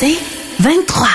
[0.00, 0.16] C'est
[0.60, 1.08] 23.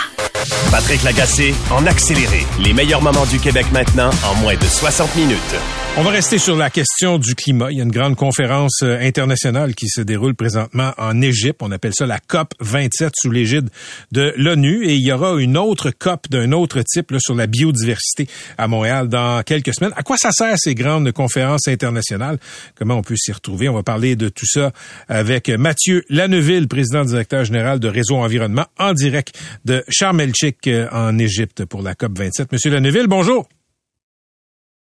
[0.72, 2.46] Patrick Lagacé en accéléré.
[2.60, 5.55] Les meilleurs moments du Québec maintenant en moins de 60 minutes.
[5.98, 7.72] On va rester sur la question du climat.
[7.72, 11.62] Il y a une grande conférence euh, internationale qui se déroule présentement en Égypte.
[11.62, 13.70] On appelle ça la COP 27 sous l'égide
[14.12, 14.86] de l'ONU.
[14.86, 18.27] Et il y aura une autre COP d'un autre type là, sur la biodiversité
[18.58, 19.94] à Montréal dans quelques semaines.
[19.96, 22.40] À quoi ça sert ces grandes conférences internationales?
[22.77, 23.70] Comment on peut s'y retrouver?
[23.70, 24.74] On va parler de tout ça
[25.08, 30.20] avec Mathieu Lanneville, président directeur général de Réseau Environnement, en direct de Sharm
[30.68, 32.52] en Égypte pour la COP 27.
[32.52, 33.46] Monsieur Lanneville, bonjour.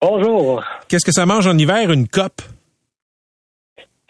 [0.02, 0.64] Bonjour.
[0.88, 2.42] Qu'est-ce que ça mange en hiver, une COP?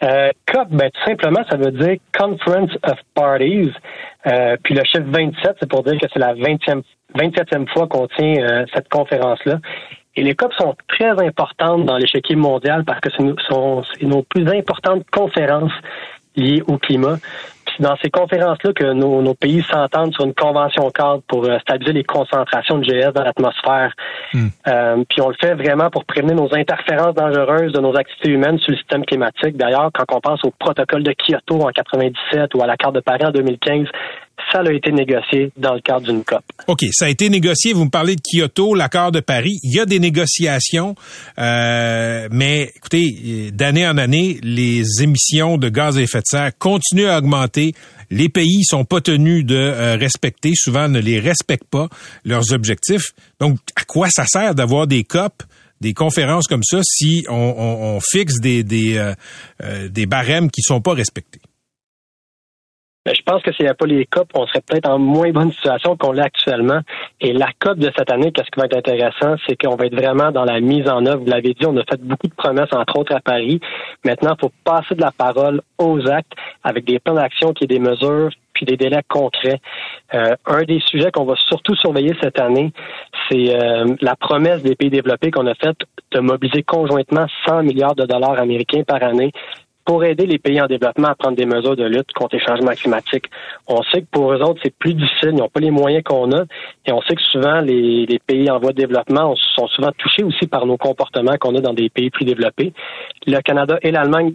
[0.02, 3.70] Euh, COP, ben, tout simplement, ça veut dire Conference of Parties.
[4.26, 6.82] Euh, puis le chiffre 27, c'est pour dire que c'est la 20e,
[7.14, 9.58] 27e fois qu'on tient euh, cette conférence-là.
[10.16, 14.06] Et les COP sont très importantes dans l'échiquier mondial parce que c'est nos, sont, c'est
[14.06, 15.72] nos plus importantes conférences
[16.36, 17.16] liées au climat.
[17.76, 21.58] C'est dans ces conférences-là que nos, nos pays s'entendent sur une convention cadre pour euh,
[21.60, 23.92] stabiliser les concentrations de GS dans l'atmosphère.
[24.34, 24.48] Hmm.
[24.66, 28.58] Euh, puis on le fait vraiment pour prévenir nos interférences dangereuses de nos activités humaines
[28.58, 29.56] sur le système climatique.
[29.56, 33.24] D'ailleurs, quand on pense au protocole de Kyoto en 97 ou à l'accord de Paris
[33.24, 33.86] en 2015,
[34.52, 36.42] ça a été négocié dans le cadre d'une COP.
[36.66, 37.72] OK, ça a été négocié.
[37.72, 39.58] Vous me parlez de Kyoto, l'accord de Paris.
[39.62, 40.94] Il y a des négociations,
[41.38, 47.08] euh, mais écoutez, d'année en année, les émissions de gaz à effet de serre continuent
[47.08, 47.74] à augmenter.
[48.10, 51.88] Les pays sont pas tenus de euh, respecter, souvent ne les respectent pas
[52.24, 53.12] leurs objectifs.
[53.40, 55.42] Donc, à quoi ça sert d'avoir des COP?
[55.82, 59.14] des conférences comme ça si on, on, on fixe des, des, euh,
[59.64, 61.40] euh, des barèmes qui sont pas respectés?
[63.04, 65.32] Ben, je pense que s'il n'y a pas les COP, on serait peut-être en moins
[65.32, 66.80] bonne situation qu'on l'est actuellement.
[67.20, 69.94] Et la COP de cette année, qu'est-ce qui va être intéressant, c'est qu'on va être
[69.96, 71.24] vraiment dans la mise en œuvre.
[71.24, 73.60] Vous l'avez dit, on a fait beaucoup de promesses, entre autres à Paris.
[74.04, 76.32] Maintenant, il faut passer de la parole aux actes
[76.62, 79.60] avec des plans d'action qui est des mesures puis des délais concrets.
[80.14, 82.72] Euh, un des sujets qu'on va surtout surveiller cette année,
[83.28, 85.78] c'est euh, la promesse des pays développés qu'on a faite
[86.12, 89.32] de mobiliser conjointement 100 milliards de dollars américains par année
[89.84, 92.72] pour aider les pays en développement à prendre des mesures de lutte contre les changements
[92.72, 93.26] climatiques.
[93.66, 96.30] On sait que pour eux autres, c'est plus difficile, ils n'ont pas les moyens qu'on
[96.32, 96.44] a,
[96.86, 100.22] et on sait que souvent, les, les pays en voie de développement sont souvent touchés
[100.22, 102.72] aussi par nos comportements qu'on a dans des pays plus développés.
[103.26, 104.34] Le Canada et l'Allemagne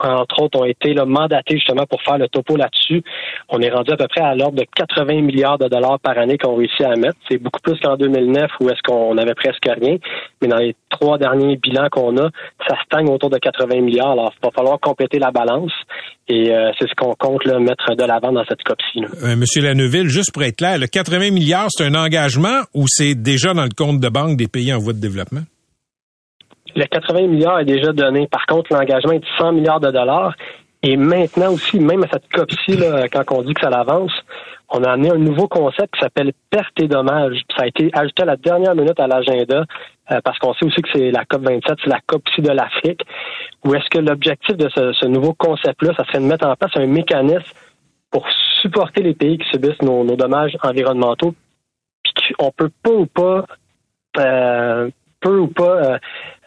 [0.00, 3.02] entre autres, ont été là, mandatés justement pour faire le topo là-dessus.
[3.48, 6.38] On est rendu à peu près à l'ordre de 80 milliards de dollars par année
[6.38, 7.18] qu'on réussit à mettre.
[7.28, 9.96] C'est beaucoup plus qu'en 2009 où est-ce qu'on avait presque rien.
[10.40, 12.30] Mais dans les trois derniers bilans qu'on a,
[12.68, 14.12] ça stagne autour de 80 milliards.
[14.12, 15.72] Alors, il va falloir compléter la balance.
[16.28, 19.02] Et euh, c'est ce qu'on compte mettre de l'avant dans cette COP-ci.
[19.24, 23.14] Euh, Monsieur Lanneville, juste pour être clair, le 80 milliards, c'est un engagement ou c'est
[23.14, 25.40] déjà dans le compte de banque des pays en voie de développement?
[26.78, 28.28] Le 80 milliards est déjà donné.
[28.28, 30.36] Par contre, l'engagement est de 100 milliards de dollars.
[30.84, 32.78] Et maintenant aussi, même à cette COP-ci,
[33.12, 34.12] quand on dit que ça l'avance,
[34.68, 37.42] on a amené un nouveau concept qui s'appelle perte et dommages.
[37.56, 39.64] Ça a été ajouté à la dernière minute à l'agenda
[40.12, 42.52] euh, parce qu'on sait aussi que c'est la COP 27, c'est la COP aussi de
[42.52, 43.00] l'Afrique.
[43.64, 46.70] Où est-ce que l'objectif de ce, ce nouveau concept-là, ça serait de mettre en place
[46.76, 47.56] un mécanisme
[48.12, 48.24] pour
[48.62, 51.34] supporter les pays qui subissent nos, nos dommages environnementaux,
[52.04, 53.46] puis qu'on peut pas ou pas
[54.18, 54.90] euh,
[55.20, 55.98] peut ou pas euh,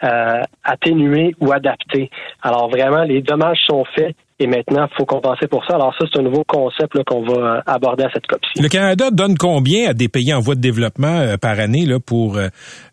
[0.04, 2.10] euh, atténuer ou adapter.
[2.42, 5.76] Alors vraiment, les dommages sont faits et maintenant, il faut compenser pour ça.
[5.76, 8.62] Alors ça, c'est un nouveau concept qu'on va euh, aborder à cette COP-ci.
[8.62, 12.38] Le Canada donne combien à des pays en voie de développement euh, par année pour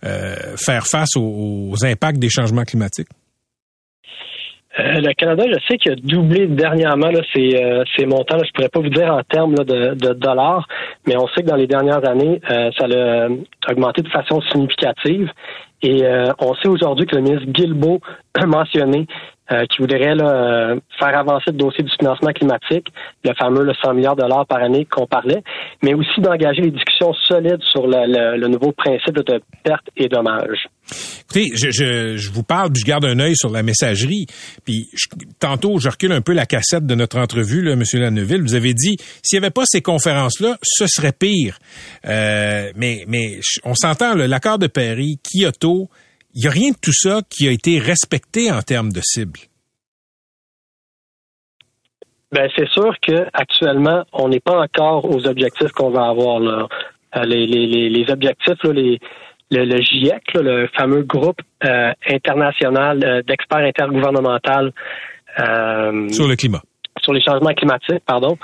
[0.03, 3.09] faire face aux impacts des changements climatiques?
[4.79, 8.37] Euh, le Canada, je sais qu'il a doublé dernièrement là, ses, euh, ses montants.
[8.37, 10.69] Là, je pourrais pas vous dire en termes là, de, de dollars,
[11.07, 13.29] mais on sait que dans les dernières années, euh, ça a euh,
[13.69, 15.31] augmenté de façon significative.
[15.83, 18.01] Et euh, on sait aujourd'hui que le ministre Guilbeault
[18.35, 19.07] a mentionné
[19.51, 20.29] euh, qu'il voudrait là,
[20.73, 22.89] euh, faire avancer le dossier du financement climatique,
[23.25, 25.43] le fameux le 100 milliards de dollars par année qu'on parlait,
[25.83, 30.09] mais aussi d'engager les discussions solides sur le, le- le nouveau principe de perte et
[30.09, 30.67] dommage.
[31.21, 34.27] Écoutez, je, je, je vous parle, puis je garde un œil sur la messagerie.
[34.65, 35.07] Puis je-
[35.39, 38.43] tantôt, je recule un peu la cassette de notre entrevue, là, Monsieur Lanneville.
[38.43, 41.59] Vous avez dit, s'il n'y avait pas ces conférences-là, ce serait pire.
[42.07, 45.68] Euh, mais, mais on s'entend, l'accord de Paris, Kyoto,
[46.35, 49.41] il n'y a rien de tout ça qui a été respecté en termes de cible.
[52.31, 56.69] Ben c'est sûr que actuellement, on n'est pas encore aux objectifs qu'on va avoir là.
[57.17, 58.99] Euh, les, les, les, objectifs, là, les,
[59.51, 64.73] le, le GIEC, le fameux groupe euh, international euh, d'experts intergouvernemental
[66.11, 66.63] sur le climat
[67.01, 68.37] sur les changements climatiques, pardon,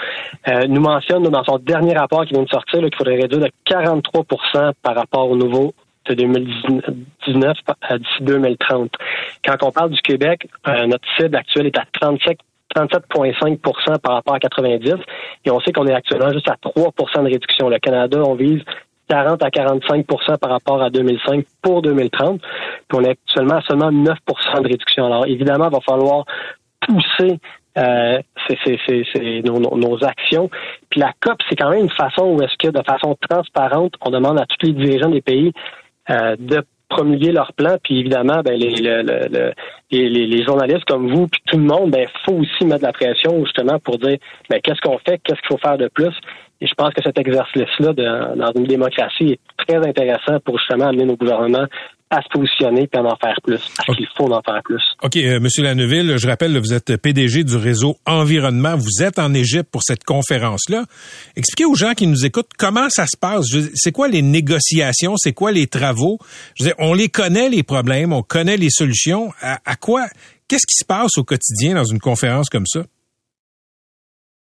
[0.68, 4.72] nous mentionne dans son dernier rapport qui vient de sortir qu'il faudrait réduire de 43%
[4.80, 5.74] par rapport au nouveau
[6.06, 7.56] de 2019
[7.98, 8.90] d'ici 2030.
[9.44, 12.38] Quand on parle du Québec, notre cible actuelle est à 37
[12.74, 14.94] 37,5% par rapport à 90
[15.44, 17.68] et on sait qu'on est actuellement juste à 3% de réduction.
[17.68, 18.62] Le Canada, on vise
[19.08, 22.40] 40 à 45% par rapport à 2005 pour 2030.
[22.40, 25.06] Puis on est actuellement à seulement 9% de réduction.
[25.06, 26.24] Alors évidemment, il va falloir
[26.80, 27.38] pousser
[27.76, 28.18] euh,
[29.44, 30.48] nos, nos, actions.
[30.90, 34.10] Puis la COP, c'est quand même une façon où est-ce que de façon transparente, on
[34.10, 38.54] demande à tous les dirigeants des pays euh, de promulguer leur plan, puis évidemment, ben,
[38.54, 38.74] les,
[39.90, 42.92] les, les, journalistes comme vous, puis tout le monde, ben, faut aussi mettre de la
[42.92, 44.18] pression justement pour dire
[44.48, 46.14] ben, qu'est-ce qu'on fait, qu'est-ce qu'il faut faire de plus?
[46.64, 51.05] Et je pense que cet exercice-là dans une démocratie est très intéressant pour justement amener
[51.05, 51.66] nos gouvernements
[52.08, 54.82] à se positionner et à en faire plus, parce qu'il faut en faire plus.
[55.02, 58.76] OK, euh, Monsieur Lanneville, je rappelle, vous êtes PDG du réseau Environnement.
[58.76, 60.84] Vous êtes en Égypte pour cette conférence-là.
[61.37, 63.44] Expliquez aux gens qui nous écoutent comment ça se passe.
[63.75, 65.17] C'est quoi les négociations?
[65.19, 66.19] C'est quoi les travaux?
[66.55, 69.32] Je on les connaît, les problèmes, on connaît les solutions.
[69.43, 70.06] à quoi?
[70.49, 72.84] Qu'est-ce qui se passe au quotidien dans une conférence comme ça?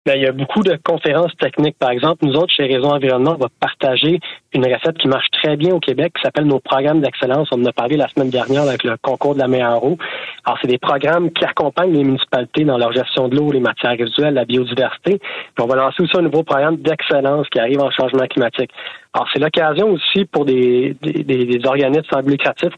[0.07, 1.79] Ben, il y a beaucoup de conférences techniques.
[1.79, 4.21] Par exemple, nous autres, chez Réseau Environnement, on va partager
[4.53, 7.49] une recette qui marche très bien au Québec, qui s'appelle nos programmes d'excellence.
[7.53, 9.97] On en a parlé la semaine dernière avec le concours de la meilleure eau.
[10.45, 13.97] Alors, c'est des programmes qui accompagnent les municipalités dans leur gestion de l'eau, les matières
[13.97, 15.21] résiduelles, la biodiversité.
[15.21, 18.73] Puis on va lancer aussi un nouveau programme d'excellence qui arrive en changement climatique.
[19.15, 22.21] Alors, c'est l'occasion aussi pour des, des, des organismes sans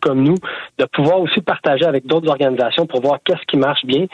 [0.01, 0.37] comme nous
[0.79, 4.07] de pouvoir aussi partager avec d'autres organisations pour voir qu'est-ce qui marche bien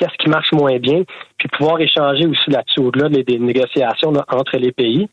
[0.00, 1.02] qu'est-ce qui marche moins bien,
[1.38, 5.08] puis pouvoir échanger aussi là-dessus, au-delà des, négociations entre les pays.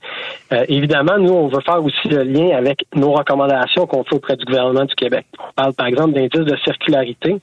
[0.54, 4.36] Euh, évidemment, nous, on veut faire aussi le lien avec nos recommandations qu'on fait auprès
[4.38, 5.26] du gouvernement du Québec.
[5.40, 7.38] On parle, par exemple, d'indice de circularité.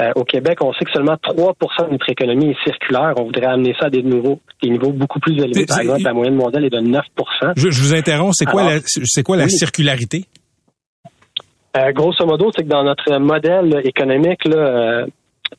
[0.00, 3.14] Euh, au Québec, on sait que seulement 3% de notre économie est circulaire.
[3.16, 5.66] On voudrait amener ça à des niveaux, des niveaux beaucoup plus élevés.
[5.66, 7.04] Par exemple, la moyenne mondiale est de 9
[7.56, 8.34] je, je vous interromps.
[8.38, 10.24] C'est quoi, la, quoi la circularité?
[11.76, 15.04] Euh, grosso modo, c'est que dans notre modèle économique, là,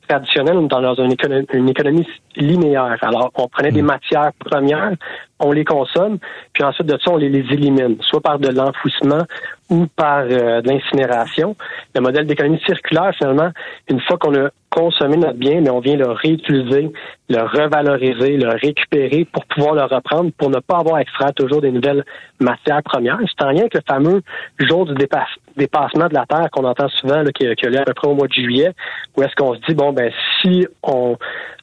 [0.07, 2.97] traditionnelle, dans une économie, une économie linéaire.
[3.01, 3.87] Alors, on prenait des hmm.
[3.87, 4.93] matières premières,
[5.39, 6.17] on les consomme,
[6.53, 9.23] puis ensuite de ça, on les, élimine, soit par de l'enfouissement
[9.69, 11.55] ou par euh, de l'incinération.
[11.95, 13.51] Le modèle d'économie circulaire, finalement,
[13.87, 16.91] une fois qu'on a consommé notre bien, mais on vient le réutiliser,
[17.29, 21.61] le revaloriser, le récupérer pour pouvoir le reprendre, pour ne pas avoir à extraire toujours
[21.61, 22.03] des nouvelles
[22.39, 23.19] matières premières.
[23.27, 24.21] C'est en lien avec le fameux
[24.59, 27.83] jour du dépassement de la Terre qu'on entend souvent, là, qui, qui a lieu à
[27.83, 28.71] peu près au mois de juillet,
[29.17, 30.11] où est-ce qu'on se dit, bon, ben
[30.41, 31.17] si on,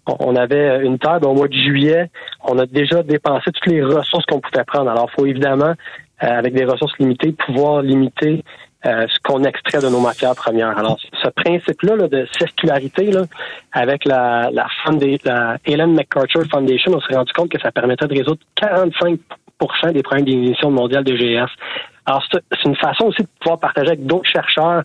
[0.07, 2.11] on avait une terre au mois de juillet,
[2.45, 4.91] on a déjà dépensé toutes les ressources qu'on pouvait prendre.
[4.91, 5.75] Alors, il faut évidemment,
[6.23, 8.45] euh, avec des ressources limitées, pouvoir limiter
[8.87, 10.79] euh, ce qu'on extrait de nos matières premières.
[10.79, 13.23] Alors, ce principe-là de circularité, là,
[13.73, 14.67] avec la, la,
[15.25, 19.19] la Ellen MacArthur Foundation, on s'est rendu compte que ça permettait de résoudre 45%
[19.93, 21.51] des problèmes d'émissions mondiales de GS.
[22.07, 24.85] Alors, c'est une façon aussi de pouvoir partager avec d'autres chercheurs,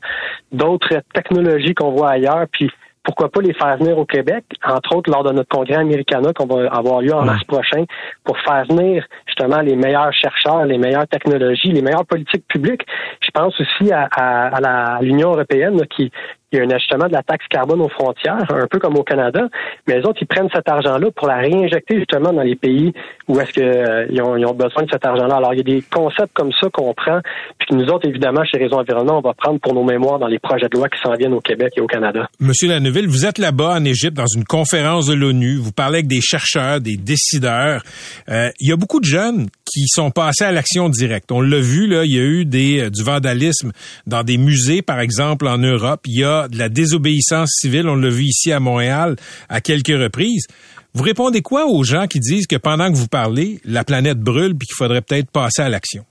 [0.52, 2.72] d'autres technologies qu'on voit ailleurs, puis
[3.04, 6.46] pourquoi pas les faire venir au Québec, entre autres lors de notre congrès Americana qu'on
[6.46, 7.86] va avoir lieu en mars prochain,
[8.24, 12.86] pour faire venir justement les meilleurs chercheurs, les meilleures technologies, les meilleures politiques publiques.
[13.22, 16.12] Je pense aussi à, à, l'Union européenne qui,
[16.52, 19.04] il y a un ajustement de la taxe carbone aux frontières, un peu comme au
[19.04, 19.48] Canada,
[19.88, 22.94] mais les autres, ils prennent cet argent-là pour la réinjecter justement dans les pays
[23.28, 25.36] où est-ce qu'ils euh, ont, ils ont besoin de cet argent-là.
[25.36, 27.20] Alors, il y a des concepts comme ça qu'on prend,
[27.58, 30.28] puis que nous autres, évidemment, chez Réseau Environnement, on va prendre pour nos mémoires dans
[30.28, 32.28] les projets de loi qui s'en viennent au Québec et au Canada.
[32.40, 36.08] Monsieur Lanneville, vous êtes là-bas en Égypte dans une conférence de l'ONU, vous parlez avec
[36.08, 37.84] des chercheurs, des décideurs.
[38.30, 41.32] Euh, il y a beaucoup de jeunes qui sont passés à l'action directe.
[41.32, 43.72] On l'a vu, là, il y a eu des, euh, du vandalisme
[44.06, 46.02] dans des musées, par exemple, en Europe.
[46.06, 47.88] Il y a de la désobéissance civile.
[47.88, 49.16] On l'a vu ici à Montréal
[49.50, 50.48] à quelques reprises.
[50.94, 54.56] Vous répondez quoi aux gens qui disent que pendant que vous parlez, la planète brûle
[54.58, 56.04] puis qu'il faudrait peut-être passer à l'action?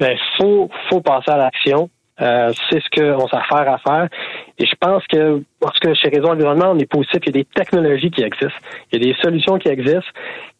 [0.00, 1.90] Ben, faut, faut passer à l'action.
[2.20, 4.08] Euh, c'est ce qu'on s'affaire à faire.
[4.58, 7.42] Et je pense que, parce que chez Réseau Environnement, on est positif, il y a
[7.42, 8.60] des technologies qui existent,
[8.92, 10.12] il y a des solutions qui existent,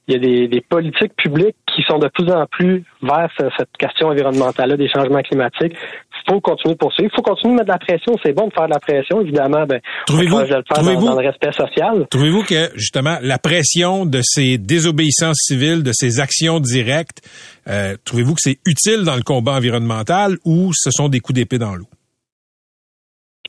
[0.09, 3.71] il y a des, des politiques publiques qui sont de plus en plus vers cette
[3.79, 5.77] question environnementale-là, des changements climatiques.
[6.27, 7.11] Il faut continuer de poursuivre.
[7.13, 8.15] Il faut continuer de mettre de la pression.
[8.25, 9.67] C'est bon de faire de la pression, évidemment.
[9.67, 12.07] Ben, trouvez-vous, le faire dans, le respect social.
[12.11, 17.21] Trouvez-vous que, justement, la pression de ces désobéissances civiles, de ces actions directes,
[17.69, 21.59] euh, trouvez-vous que c'est utile dans le combat environnemental ou ce sont des coups d'épée
[21.59, 21.87] dans l'eau?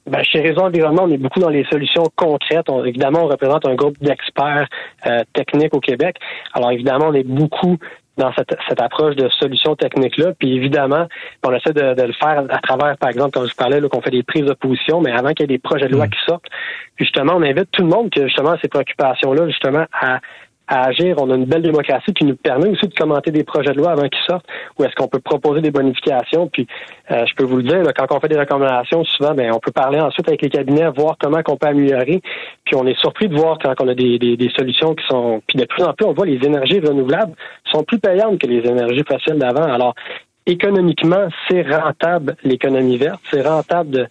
[0.05, 2.67] Ben, chez Réseau Environnement, on est beaucoup dans les solutions concrètes.
[2.85, 4.67] évidemment, on représente un groupe d'experts
[5.07, 6.17] euh, techniques au Québec.
[6.53, 7.77] Alors, évidemment, on est beaucoup
[8.17, 10.33] dans cette, cette approche de solutions techniques-là.
[10.37, 11.07] Puis évidemment,
[11.43, 14.11] on essaie de, de, le faire à travers, par exemple, comme je parlais, qu'on fait
[14.11, 16.09] des prises de position, mais avant qu'il y ait des projets de loi mm.
[16.09, 16.47] qui sortent.
[16.95, 20.19] Puis justement, on invite tout le monde qui justement ces préoccupations-là, justement, à
[20.73, 21.15] à agir.
[21.19, 23.91] On a une belle démocratie qui nous permet aussi de commenter des projets de loi
[23.91, 24.45] avant qu'ils sortent,
[24.77, 26.47] ou est-ce qu'on peut proposer des bonifications.
[26.47, 26.67] Puis,
[27.11, 29.71] euh, je peux vous le dire, quand on fait des recommandations, souvent, ben, on peut
[29.71, 32.21] parler ensuite avec les cabinets, voir comment on peut améliorer.
[32.65, 35.41] Puis, on est surpris de voir quand on a des, des, solutions qui sont.
[35.47, 37.33] Puis, de plus en plus, on voit les énergies renouvelables
[37.71, 39.63] sont plus payantes que les énergies fossiles d'avant.
[39.63, 39.93] Alors,
[40.45, 44.07] économiquement, c'est rentable l'économie verte, c'est rentable de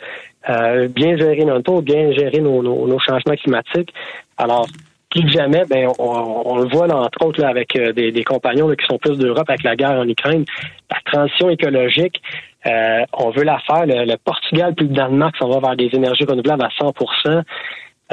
[0.49, 3.92] euh, bien gérer notre taux, bien gérer nos, nos changements climatiques.
[4.38, 4.66] Alors,
[5.12, 8.99] plus que jamais, ben, on, le voit entre autres avec euh, des, compagnons qui sont
[8.99, 10.45] plus d'Europe avec la guerre en Ukraine.
[10.90, 12.23] La transition écologique,
[12.66, 13.85] euh, on veut la faire.
[13.87, 17.42] Le, Portugal plus le Danemark s'en va vers des énergies renouvelables à 100%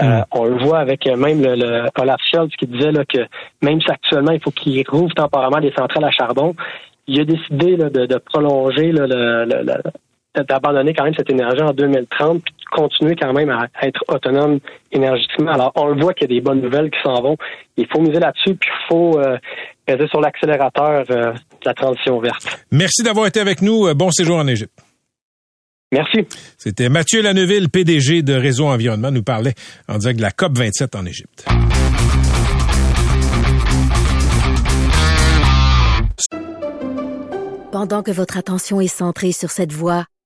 [0.01, 0.23] euh, hmm.
[0.31, 3.19] on le voit avec même le, Olaf Scholz qui disait là, que
[3.61, 6.55] même si actuellement il faut qu'il rouvre temporairement des centrales à charbon,
[7.07, 9.81] il a décidé de, prolonger le,
[10.47, 14.59] d'abandonner quand même cette énergie en 2030 puis de continuer quand même à être autonome
[14.91, 15.51] énergétiquement.
[15.51, 17.37] Alors, on le voit qu'il y a des bonnes nouvelles qui s'en vont.
[17.77, 19.37] Il faut miser là-dessus, puis il faut euh,
[19.85, 22.65] peser sur l'accélérateur euh, de la transition verte.
[22.71, 23.87] Merci d'avoir été avec nous.
[23.87, 24.79] Euh, bon séjour en Égypte.
[25.91, 26.27] Merci.
[26.57, 29.55] C'était Mathieu Lanneville, PDG de Réseau Environnement, nous parlait
[29.87, 31.45] en direct de la COP 27 en Égypte.
[37.71, 40.05] Pendant que votre attention est centrée sur cette voix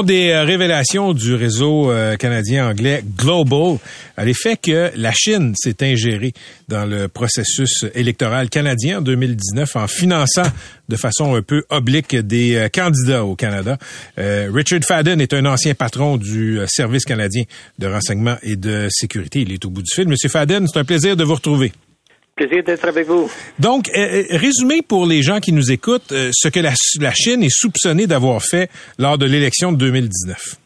[0.00, 3.76] des euh, révélations du réseau euh, canadien anglais Global
[4.16, 6.32] à l'effet que la Chine s'est ingérée
[6.68, 10.50] dans le processus électoral canadien en 2019 en finançant
[10.88, 13.76] de façon un peu oblique des euh, candidats au Canada.
[14.16, 17.42] Richard Fadden est un ancien patron du Service canadien
[17.78, 19.42] de renseignement et de sécurité.
[19.42, 20.08] Il est au bout du fil.
[20.08, 21.72] Monsieur Fadden, c'est un plaisir de vous retrouver.
[22.34, 23.30] Plaisir d'être avec vous.
[23.58, 26.72] Donc, euh, euh, résumez pour les gens qui nous écoutent euh, ce que la,
[27.14, 30.56] Chine est soupçonnée d'avoir fait lors de l'élection de 2019.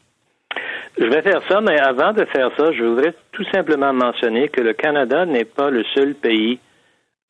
[0.99, 4.61] Je vais faire ça, mais avant de faire ça, je voudrais tout simplement mentionner que
[4.61, 6.59] le Canada n'est pas le seul pays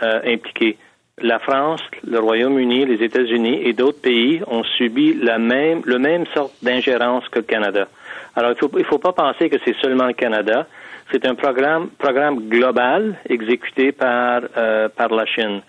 [0.00, 0.76] impliqué.
[1.22, 6.26] La France, le Royaume-Uni, les États-Unis et d'autres pays ont subi la même, le même
[6.34, 7.88] sorte d'ingérence que le Canada.
[8.36, 10.66] Alors, il ne faut, faut pas penser que c'est seulement le Canada.
[11.12, 15.60] C'est un programme, programme global exécuté par, euh, par la Chine.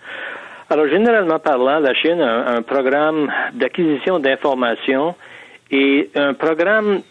[0.70, 5.14] Alors, généralement parlant, la Chine a un, programme d'acquisition d'informations
[5.70, 7.02] et un programme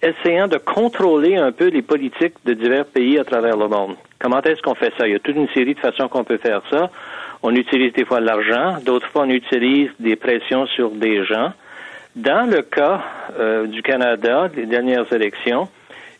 [0.00, 3.96] essayant de contrôler un peu les politiques de divers pays à travers le monde.
[4.18, 5.08] Comment est-ce qu'on fait ça?
[5.08, 6.88] Il y a toute une série de façons qu'on peut faire ça.
[7.42, 11.52] On utilise des fois l'argent, d'autres fois on utilise des pressions sur des gens.
[12.14, 13.02] Dans le cas
[13.38, 15.68] euh, du Canada, des dernières élections,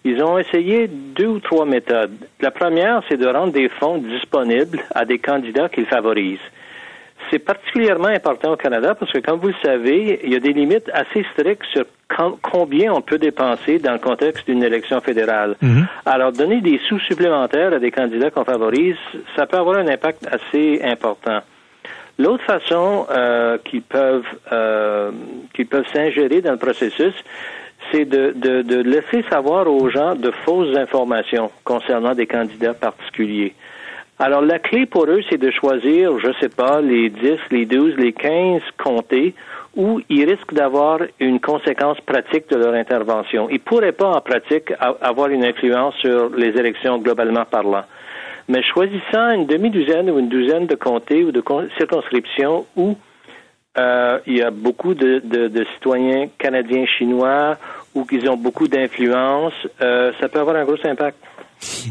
[0.05, 2.17] ils ont essayé deux ou trois méthodes.
[2.41, 6.39] La première, c'est de rendre des fonds disponibles à des candidats qu'ils favorisent.
[7.31, 10.53] C'est particulièrement important au Canada parce que, comme vous le savez, il y a des
[10.53, 11.85] limites assez strictes sur
[12.43, 15.57] combien on peut dépenser dans le contexte d'une élection fédérale.
[15.63, 15.87] Mhm.
[16.05, 18.97] Alors, donner des sous supplémentaires à des candidats qu'on favorise,
[19.37, 21.41] ça peut avoir un impact assez important.
[22.19, 25.11] L'autre façon euh, qu'ils peuvent euh,
[25.55, 27.15] qu'ils peuvent s'ingérer dans le processus,
[27.93, 33.55] c'est de, de, de, laisser savoir aux gens de fausses informations concernant des candidats particuliers.
[34.19, 37.97] Alors, la clé pour eux, c'est de choisir, je sais pas, les 10, les 12,
[37.97, 39.35] les 15 comtés
[39.75, 43.49] où ils risquent d'avoir une conséquence pratique de leur intervention.
[43.51, 47.85] Ils pourraient pas, en pratique, avoir une influence sur les élections globalement parlant.
[48.49, 51.43] Mais choisissant une demi-douzaine ou une douzaine de comtés ou de
[51.79, 52.97] circonscriptions où
[53.79, 57.57] euh, il y a beaucoup de, de, de citoyens canadiens chinois
[57.95, 61.19] ou qu'ils ont beaucoup d'influence, euh, ça peut avoir un gros impact.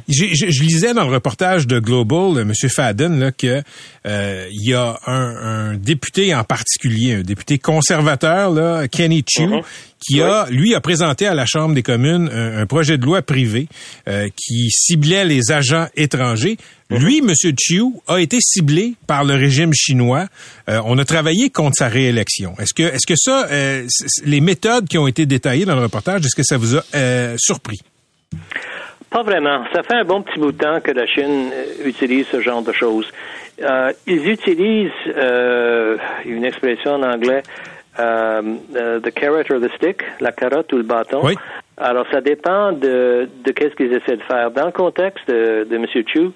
[0.07, 2.53] Je, je, je, lisais dans le reportage de Global, M.
[2.69, 3.61] Fadden, là, que
[4.05, 9.43] euh, il y a un, un, député en particulier, un député conservateur, là, Kenny Chu,
[9.43, 9.63] uh-huh.
[9.99, 13.67] qui a, lui, a présenté à la Chambre des communes un, projet de loi privé
[14.07, 16.57] euh, qui ciblait les agents étrangers.
[16.89, 16.99] Uh-huh.
[16.99, 17.33] Lui, M.
[17.59, 20.27] Chu, a été ciblé par le régime chinois.
[20.69, 22.55] Euh, on a travaillé contre sa réélection.
[22.59, 23.87] Est-ce que, est-ce que ça, euh,
[24.25, 26.81] les méthodes qui ont été détaillées dans le reportage, est-ce que ça vous a
[27.37, 27.79] surpris?
[29.11, 29.65] Pas vraiment.
[29.73, 32.61] Ça fait un bon petit bout de temps que la Chine euh, utilise ce genre
[32.63, 33.11] de choses.
[33.61, 37.43] Euh, ils utilisent euh, une expression en anglais,
[37.99, 38.41] euh,
[38.75, 41.19] euh, the carrot or the stick, la carotte ou le bâton.
[41.23, 41.35] Oui.
[41.77, 44.49] Alors, ça dépend de, de qu'est-ce qu'ils essaient de faire.
[44.51, 45.85] Dans le contexte de, de M.
[46.07, 46.29] Chu,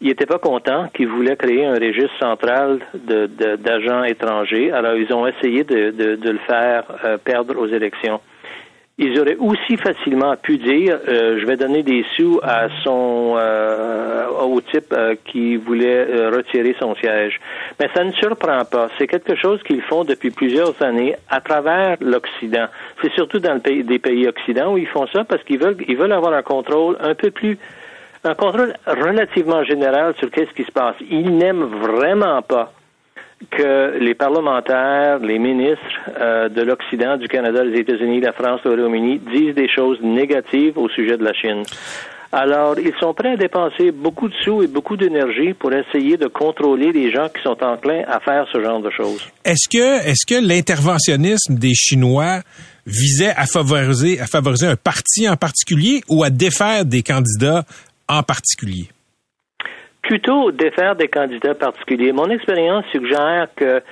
[0.00, 4.70] il n'était pas content qu'il voulait créer un registre central de- de- d'agents étrangers.
[4.72, 8.20] Alors, ils ont essayé de, de- de le faire euh, perdre aux élections.
[8.98, 14.26] Ils auraient aussi facilement pu dire euh, je vais donner des sous à son euh,
[14.28, 17.40] au type euh, qui voulait euh, retirer son siège.
[17.78, 18.88] Mais ça ne surprend pas.
[18.98, 22.66] C'est quelque chose qu'ils font depuis plusieurs années à travers l'Occident.
[23.00, 25.78] C'est surtout dans le pays, des pays occidentaux où ils font ça parce qu'ils veulent
[25.88, 27.56] ils veulent avoir un contrôle un peu plus
[28.24, 30.96] un contrôle relativement général sur qu'est-ce qui se passe.
[31.10, 32.72] Ils n'aiment vraiment pas
[33.50, 35.78] que les parlementaires, les ministres
[36.20, 40.76] euh, de l'Occident, du Canada, des États-Unis, la France, le Royaume-Uni disent des choses négatives
[40.76, 41.62] au sujet de la Chine.
[42.32, 46.28] Alors, ils sont prêts à dépenser beaucoup de sous et beaucoup d'énergie pour essayer de
[46.28, 49.26] contrôler les gens qui sont enclins à faire ce genre de choses.
[49.44, 52.42] Est-ce que, est-ce que l'interventionnisme des Chinois
[52.86, 57.64] visait à favoriser, à favoriser un parti en particulier ou à défaire des candidats
[58.08, 58.88] en particulier?
[60.02, 62.12] Plutôt défaire des candidats particuliers.
[62.12, 63.82] Mon expérience suggère que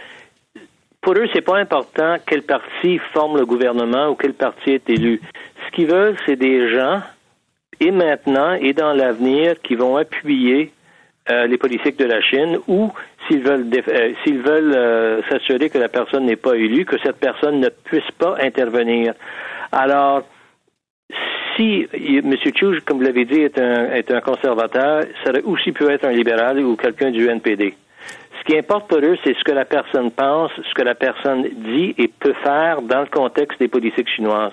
[1.01, 5.21] pour eux, c'est pas important quel parti forme le gouvernement ou quel parti est élu.
[5.67, 7.01] Ce qu'ils veulent, c'est des gens,
[7.81, 10.73] et maintenant et dans l'avenir, qui vont appuyer
[11.31, 12.91] euh, les politiques de la Chine ou
[13.27, 17.19] s'ils veulent euh, s'ils veulent euh, s'assurer que la personne n'est pas élue, que cette
[17.19, 19.15] personne ne puisse pas intervenir.
[19.71, 20.23] Alors,
[21.59, 22.35] si M.
[22.55, 26.61] Chu, comme vous l'avez dit, est un, conservateur, ça aurait aussi pu être un libéral
[26.61, 27.75] ou quelqu'un du NPD.
[28.39, 31.43] Ce qui importe pour eux, c'est ce que la personne pense, ce que la personne
[31.43, 34.53] dit et peut faire dans le contexte des politiques chinoises.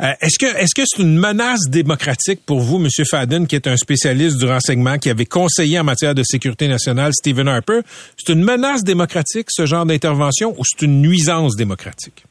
[0.00, 2.88] Euh, est-ce que c'est une menace démocratique pour vous, M.
[3.08, 7.12] Fadden, qui est un spécialiste du renseignement, qui avait conseillé en matière de sécurité nationale
[7.14, 7.80] Stephen Harper?
[8.18, 12.24] C'est une menace démocratique, ce genre d'intervention, ou c'est une nuisance démocratique?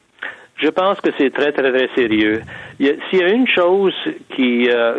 [0.64, 2.40] Je pense que c'est très, très, très sérieux.
[2.78, 3.92] S'il y a une chose
[4.34, 4.98] qui, euh,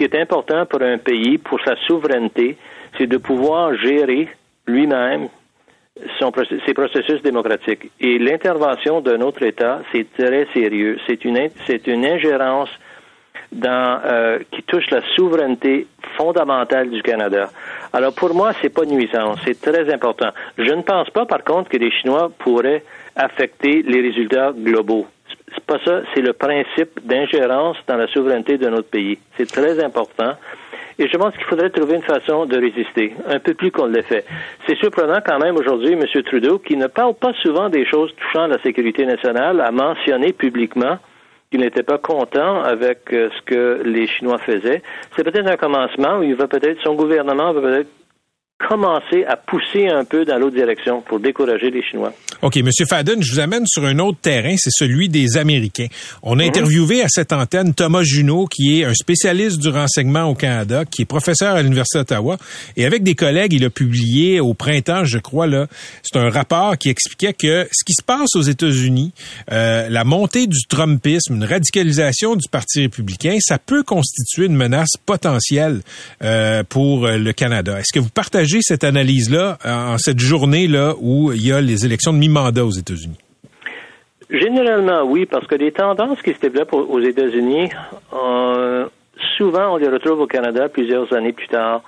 [0.00, 2.56] est importante pour un pays, pour sa souveraineté,
[2.96, 4.26] c'est de pouvoir gérer
[4.66, 5.28] lui-même
[6.66, 7.90] ses processus démocratiques.
[8.00, 10.96] Et l'intervention d'un autre État, c'est très sérieux.
[11.06, 12.70] C'est une, c'est une ingérence
[13.52, 17.48] dans, euh, qui touche la souveraineté fondamentale du Canada.
[17.92, 20.30] Alors pour moi, c'est pas nuisance, c'est très important.
[20.58, 22.84] Je ne pense pas, par contre, que les Chinois pourraient
[23.16, 25.06] affecter les résultats globaux.
[25.54, 29.18] C'est pas ça, c'est le principe d'ingérence dans la souveraineté de notre pays.
[29.36, 30.34] C'est très important.
[31.00, 34.02] Et je pense qu'il faudrait trouver une façon de résister, un peu plus qu'on le
[34.02, 34.24] fait.
[34.66, 36.04] C'est surprenant quand même aujourd'hui, M.
[36.24, 40.98] Trudeau, qui ne parle pas souvent des choses touchant la sécurité nationale, a mentionné publiquement
[41.50, 44.82] qu'il n'était pas content avec euh, ce que les Chinois faisaient.
[45.16, 47.88] C'est peut-être un commencement où il va peut-être, son gouvernement va peut-être
[48.58, 52.12] commencer à pousser un peu dans l'autre direction pour décourager les Chinois.
[52.42, 52.70] OK, M.
[52.88, 55.86] Fadden, je vous amène sur un autre terrain, c'est celui des Américains.
[56.22, 60.34] On a interviewé à cette antenne Thomas Junot, qui est un spécialiste du renseignement au
[60.34, 62.36] Canada, qui est professeur à l'Université d'Ottawa,
[62.76, 65.66] et avec des collègues, il a publié au printemps, je crois, là,
[66.02, 69.12] c'est un rapport qui expliquait que ce qui se passe aux États-Unis,
[69.52, 74.96] euh, la montée du Trumpisme, une radicalisation du Parti républicain, ça peut constituer une menace
[75.06, 75.80] potentielle
[76.22, 77.78] euh, pour euh, le Canada.
[77.78, 82.12] Est-ce que vous partagez cette analyse-là en cette journée-là où il y a les élections
[82.12, 83.18] de mi-mandat aux États-Unis?
[84.30, 87.70] Généralement, oui, parce que les tendances qui se développent aux États-Unis,
[88.12, 88.86] euh,
[89.38, 91.82] souvent on les retrouve au Canada plusieurs années plus tard.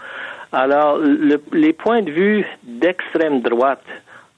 [0.53, 3.85] Alors, le- les points de vue d'extrême droite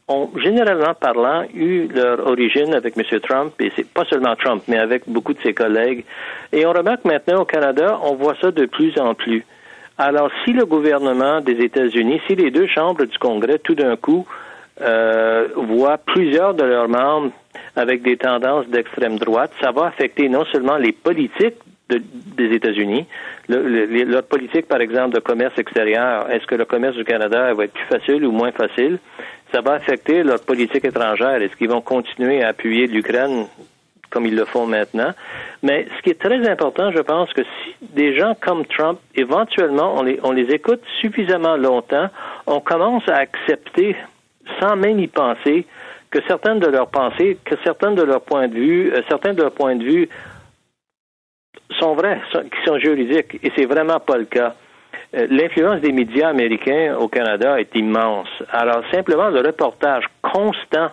[0.08, 3.20] ont généralement parlant eu leur origine avec M.
[3.20, 6.04] Trump, et c'est pas seulement Trump, mais avec beaucoup de ses collègues.
[6.52, 9.44] Et on remarque maintenant au Canada, on voit ça de plus en plus.
[10.08, 14.26] Alors, si le gouvernement des États-Unis, si les deux chambres du Congrès, tout d'un coup,
[14.80, 17.30] euh, voient plusieurs de leurs membres
[17.76, 21.54] avec des tendances d'extrême droite, ça va affecter non seulement les politiques
[21.88, 22.02] de-
[22.36, 23.06] des États-Unis,
[23.48, 26.28] leur politique, par exemple, de commerce extérieur.
[26.32, 28.98] Est-ce que le commerce du Canada va être plus facile ou moins facile?
[29.52, 31.40] Ça va affecter leur politique étrangère.
[31.42, 33.46] Est-ce qu'ils vont continuer à appuyer l'Ukraine
[34.12, 35.12] comme ils le font maintenant.
[35.62, 39.94] Mais ce qui est très important, je pense que si des gens comme Trump, éventuellement,
[39.96, 42.08] on les, on les écoute suffisamment longtemps,
[42.46, 43.96] on commence à accepter,
[44.60, 45.66] sans même y penser,
[46.10, 49.42] que certaines de leurs pensées, que certaines de leurs points de vue, euh, certains de
[49.42, 50.08] leurs points de vue
[51.80, 54.54] sont vrais, qui sont juridiques, et c'est vraiment pas le cas.
[55.16, 58.28] Euh, L'influence des médias américains au Canada est immense.
[58.50, 60.90] Alors, simplement, le reportage constant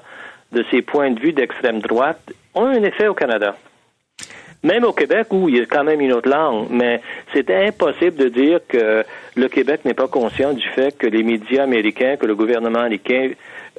[0.51, 3.55] de ces points de vue d'extrême droite ont un effet au Canada.
[4.61, 7.01] Même au Québec, où il y a quand même une autre langue, mais
[7.33, 11.63] c'est impossible de dire que le Québec n'est pas conscient du fait que les médias
[11.63, 13.31] américains, que le gouvernement américain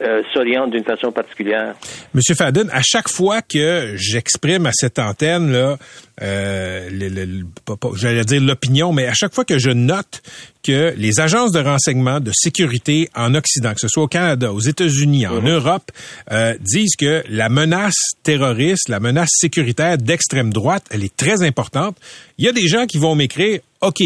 [0.02, 1.74] euh, s'oriente d'une façon particulière.
[2.14, 5.76] Monsieur Fadden, à chaque fois que j'exprime à cette antenne là,
[6.22, 10.22] euh, le- le- le- j'allais dire l'opinion, mais à chaque fois que je note
[10.62, 14.60] que les agences de renseignement de sécurité en Occident, que ce soit au Canada, aux
[14.60, 15.90] États-Unis, en Europe,
[16.32, 21.96] euh, disent que la menace terroriste, la menace sécuritaire d'extrême droite, elle est très importante.
[22.38, 24.00] Il y a des gens qui vont m'écrire, OK,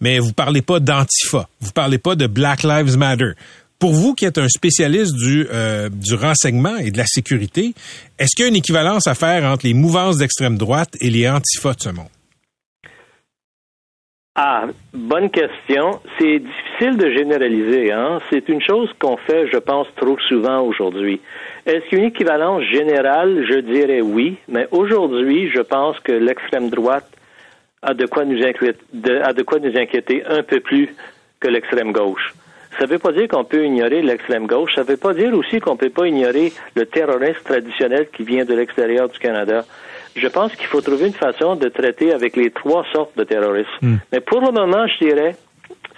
[0.00, 3.32] mais vous parlez pas d'Antifa, vous parlez pas de Black Lives Matter.
[3.80, 7.72] Pour vous qui êtes un spécialiste du, euh, du renseignement et de la sécurité,
[8.18, 11.26] est-ce qu'il y a une équivalence à faire entre les mouvances d'extrême droite et les
[11.26, 12.10] antifas de ce monde?
[14.36, 15.98] Ah, bonne question.
[16.18, 17.90] C'est difficile de généraliser.
[17.90, 18.20] Hein?
[18.30, 21.18] C'est une chose qu'on fait, je pense, trop souvent aujourd'hui.
[21.64, 23.46] Est-ce qu'il y a une équivalence générale?
[23.48, 27.10] Je dirais oui, mais aujourd'hui, je pense que l'extrême droite
[27.80, 28.76] a de quoi nous inquiéter,
[29.22, 30.94] a de quoi nous inquiéter un peu plus
[31.40, 32.34] que l'extrême gauche.
[32.78, 34.74] Ça ne veut pas dire qu'on peut ignorer l'extrême gauche.
[34.74, 38.22] Ça ne veut pas dire aussi qu'on ne peut pas ignorer le terrorisme traditionnel qui
[38.22, 39.64] vient de l'extérieur du Canada.
[40.16, 43.98] Je pense qu'il faut trouver une façon de traiter avec les trois sortes de terrorisme.
[44.12, 45.36] Mais pour le moment, je dirais,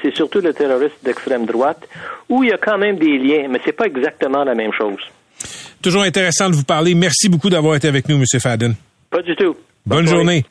[0.02, 1.88] c'est surtout le terrorisme d'extrême droite,
[2.28, 5.00] où il y a quand même des liens, mais c'est pas exactement la même chose.
[5.82, 6.94] Toujours intéressant de vous parler.
[6.94, 8.24] Merci beaucoup d'avoir été avec nous, M.
[8.40, 8.74] Fadden.
[9.10, 9.56] Pas du tout.
[9.84, 10.44] Bonne journée.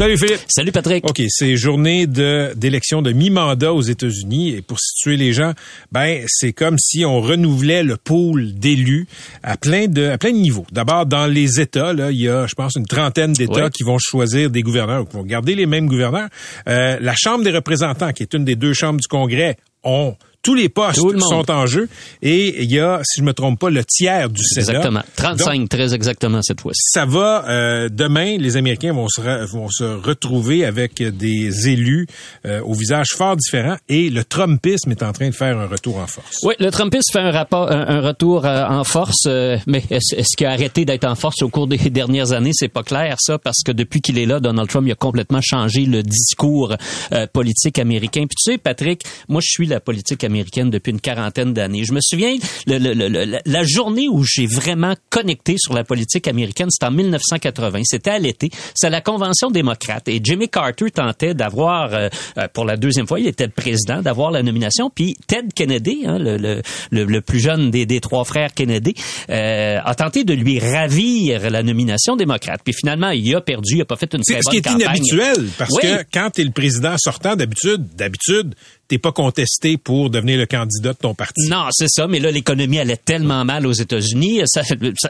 [0.00, 0.40] Salut Philippe.
[0.48, 1.04] Salut Patrick.
[1.04, 5.52] OK, c'est journée de d'élection de mi-mandat aux États-Unis et pour situer les gens,
[5.92, 9.06] ben c'est comme si on renouvelait le pool d'élus
[9.42, 10.64] à plein de à plein de niveaux.
[10.72, 13.70] D'abord dans les États, là, il y a je pense une trentaine d'États Ouais.
[13.70, 16.30] qui vont choisir des gouverneurs ou qui vont garder les mêmes gouverneurs.
[16.66, 20.54] Euh, la Chambre des représentants, qui est une des deux chambres du Congrès, ont tous
[20.54, 21.88] les postes le sont en jeu
[22.22, 24.68] et il y a, si je me trompe pas, le tiers du Sénat.
[24.68, 25.02] Exactement.
[25.16, 26.80] 35, Donc, très exactement cette fois-ci.
[26.84, 29.20] ça va euh, demain, les Américains vont se,
[29.52, 32.06] vont se retrouver avec des élus
[32.46, 35.98] euh, au visage fort différent et le Trumpisme est en train de faire un retour
[35.98, 36.38] en force.
[36.42, 40.16] Oui, le Trumpisme fait un, rapport, un, un retour euh, en force, euh, mais est-ce,
[40.16, 42.52] est-ce qu'il a arrêté d'être en force au cours des dernières années?
[42.54, 45.40] C'est pas clair, ça, parce que depuis qu'il est là, Donald Trump il a complètement
[45.42, 46.74] changé le discours
[47.12, 48.20] euh, politique américain.
[48.22, 51.84] Puis tu sais, Patrick, moi, je suis la politique américaine depuis une quarantaine d'années.
[51.84, 55.84] Je me souviens, le- le- le- le- la journée où j'ai vraiment connecté sur la
[55.84, 57.80] politique américaine, c'était en 1980.
[57.84, 58.50] C'était à l'été.
[58.74, 60.08] C'était la Convention démocrate.
[60.08, 64.02] Et Jimmy Carter tentait d'avoir, euh, euh, pour la deuxième fois, il était le président,
[64.02, 64.90] d'avoir la nomination.
[64.94, 68.94] Puis Ted Kennedy, hein, le, plus jeune des, des trois frères Kennedy,
[69.30, 72.60] euh, a tenté de lui ravir la nomination démocrate.
[72.64, 73.76] Puis finalement, il a perdu.
[73.76, 74.80] Il a pas fait une C'est très ce bonne qui est campagne.
[74.80, 75.82] inhabituel parce Oui.
[75.82, 78.54] que quand tu es le président sortant d'habitude, d'habitude,
[78.90, 81.48] t'es pas contesté pour devenir le candidat de ton parti.
[81.48, 84.42] Non, c'est ça, mais là, l'économie allait tellement mal aux États-Unis.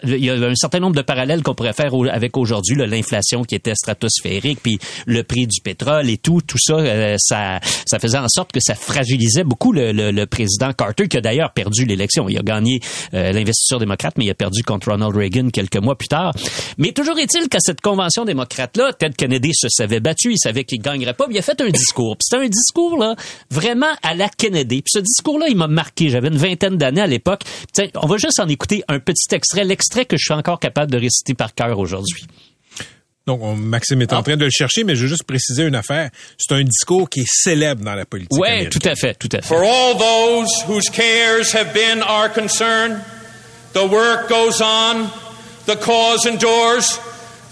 [0.04, 3.54] Il y a un certain nombre de parallèles qu'on pourrait faire avec aujourd'hui, l'inflation qui
[3.54, 7.58] était stratosphérique, puis le prix du pétrole et tout, tout ça, euh, ça,
[7.98, 12.28] faisait en sorte que ça fragilisait beaucoup le, président Carter, qui a d'ailleurs perdu l'élection.
[12.28, 12.80] Il a gagné
[13.14, 16.34] euh, l'investiture démocrate, mais il a perdu contre Ronald Reagan quelques mois plus tard.
[16.76, 20.82] Mais toujours est-il qu'à cette convention démocrate-là, Ted Kennedy se savait battu, il savait qu'il
[20.82, 22.18] gagnerait pas, puis il a fait un discours.
[22.20, 23.16] C'était un discours, là,
[23.50, 23.69] vraiment
[24.02, 24.82] à la Kennedy.
[24.82, 26.08] Puis ce discours-là, il m'a marqué.
[26.10, 27.42] J'avais une vingtaine d'années à l'époque.
[27.72, 30.90] Tiens, on va juste en écouter un petit extrait, l'extrait que je suis encore capable
[30.90, 32.24] de réciter par cœur aujourd'hui.
[33.26, 34.22] Donc, on- Maxime est en Ah.
[34.22, 36.10] train de le chercher, mais je veux juste préciser une affaire.
[36.38, 38.32] C'est un discours qui est célèbre dans la politique.
[38.42, 38.70] Américaine.
[38.70, 39.46] tout à fait, tout à fait.
[39.46, 43.00] For all those whose cares have been our concern,
[43.74, 45.06] the work goes on,
[45.66, 46.98] the cause endures,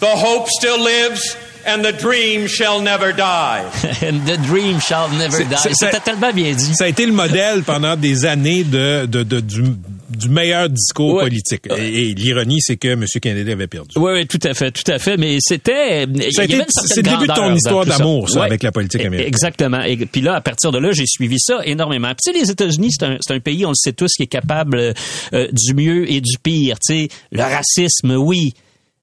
[0.01, 1.37] the hope still lives,
[1.69, 3.63] and the dream shall never die.
[4.03, 5.57] And the dream shall never die.
[5.63, 6.75] c'est- C'était tellement bien dit.
[6.75, 9.63] Ça a été le modèle pendant des années de, de, de- du,
[10.11, 11.25] du meilleur discours Ouais.
[11.25, 11.63] politique.
[11.77, 13.05] Et, et l'ironie, c'est que M.
[13.21, 13.91] Kennedy avait perdu.
[13.97, 15.17] Oui, oui, tout à fait, tout à fait.
[15.17, 16.07] Mais c'était.
[16.31, 18.47] c'est le début de ton histoire d'amour, ça, Ouais.
[18.47, 19.29] avec la politique E- américaine.
[19.29, 19.83] Exactement.
[19.83, 22.09] Et puis là, à partir de là, j'ai suivi ça énormément.
[22.09, 24.23] Puis tu sais, les États-Unis, c'est un, c'est un pays, on le sait tous, qui
[24.23, 24.95] est capable
[25.35, 26.77] euh, du mieux et du pire.
[26.79, 28.55] Tu sais, le racisme, oui.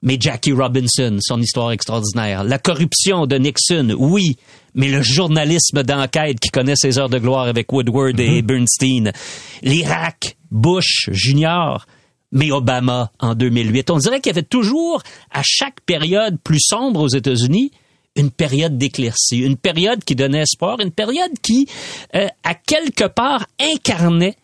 [0.06, 2.44] Mais Jackie Robinson, son histoire extraordinaire.
[2.44, 4.38] La corruption de Nixon, oui.
[4.76, 9.12] Mais le journalisme d'enquête qui connaît ses heures de gloire avec Woodward et Bernstein.
[9.64, 11.86] L'Irak, Bush Junior
[12.32, 13.90] mais Obama en 2008.
[13.92, 17.72] On dirait qu'il y avait toujours, à chaque période plus sombre aux États-Unis,
[18.16, 21.68] une période d'éclaircie, une période qui donnait espoir, une période qui,
[22.14, 24.36] euh, à quelque part, incarnait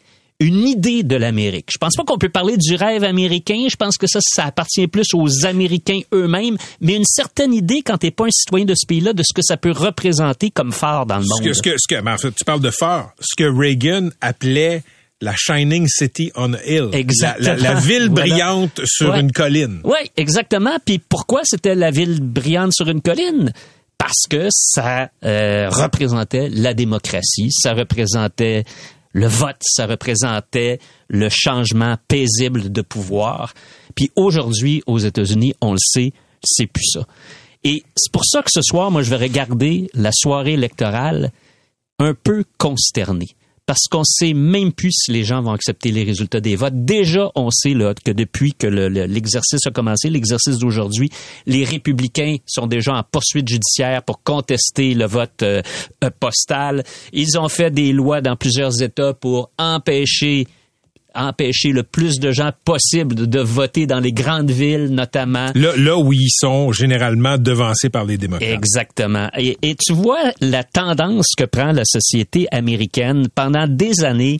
[0.41, 1.69] une idée de l'Amérique.
[1.71, 3.67] Je pense pas qu'on peut parler du rêve américain.
[3.69, 7.97] Je pense que ça, ça appartient plus aux Américains eux-mêmes, mais une certaine idée, quand
[7.97, 11.05] t'es pas un citoyen de ce pays-là, de ce que ça peut représenter comme phare
[11.05, 11.43] dans le Ce monde.
[11.43, 13.11] que, ce que, ce que, ben, en fait, tu parles de fort.
[13.19, 14.83] Ce que Reagan appelait
[15.21, 16.89] la Shining City on a Hill.
[16.93, 17.47] Exactement.
[17.47, 18.25] La, la- la ville Voilà.
[18.27, 19.19] brillante sur Ouais.
[19.21, 19.79] une colline.
[19.83, 20.77] Oui, exactement.
[20.83, 23.53] Puis pourquoi c'était la ville brillante sur une colline?
[23.99, 28.63] Parce que ça euh, représentait la démocratie, ça représentait
[29.13, 33.53] le vote, ça représentait le changement paisible de pouvoir.
[33.95, 37.05] Puis aujourd'hui, aux États-Unis, on le sait, c'est plus ça.
[37.63, 41.31] Et c'est pour ça que ce soir, moi, je vais regarder la soirée électorale
[41.99, 43.35] un peu consterné.
[43.71, 46.73] Parce qu'on sait même plus si les gens vont accepter les résultats des votes.
[46.83, 47.71] Déjà, on sait
[48.03, 51.09] que depuis que le- le- l'exercice a commencé, l'exercice d'aujourd'hui,
[51.45, 55.61] les républicains sont déjà en poursuite judiciaire pour contester le vote euh,
[56.03, 56.83] euh, postal.
[57.13, 60.47] Ils ont fait des lois dans plusieurs États pour empêcher
[61.15, 65.51] empêcher le plus de gens possible de, voter dans les grandes villes, notamment.
[65.55, 68.49] Là, là où ils sont généralement devancés par les démocrates.
[68.49, 69.29] Exactement.
[69.37, 74.39] Et, et tu vois la tendance que prend la société américaine pendant des années.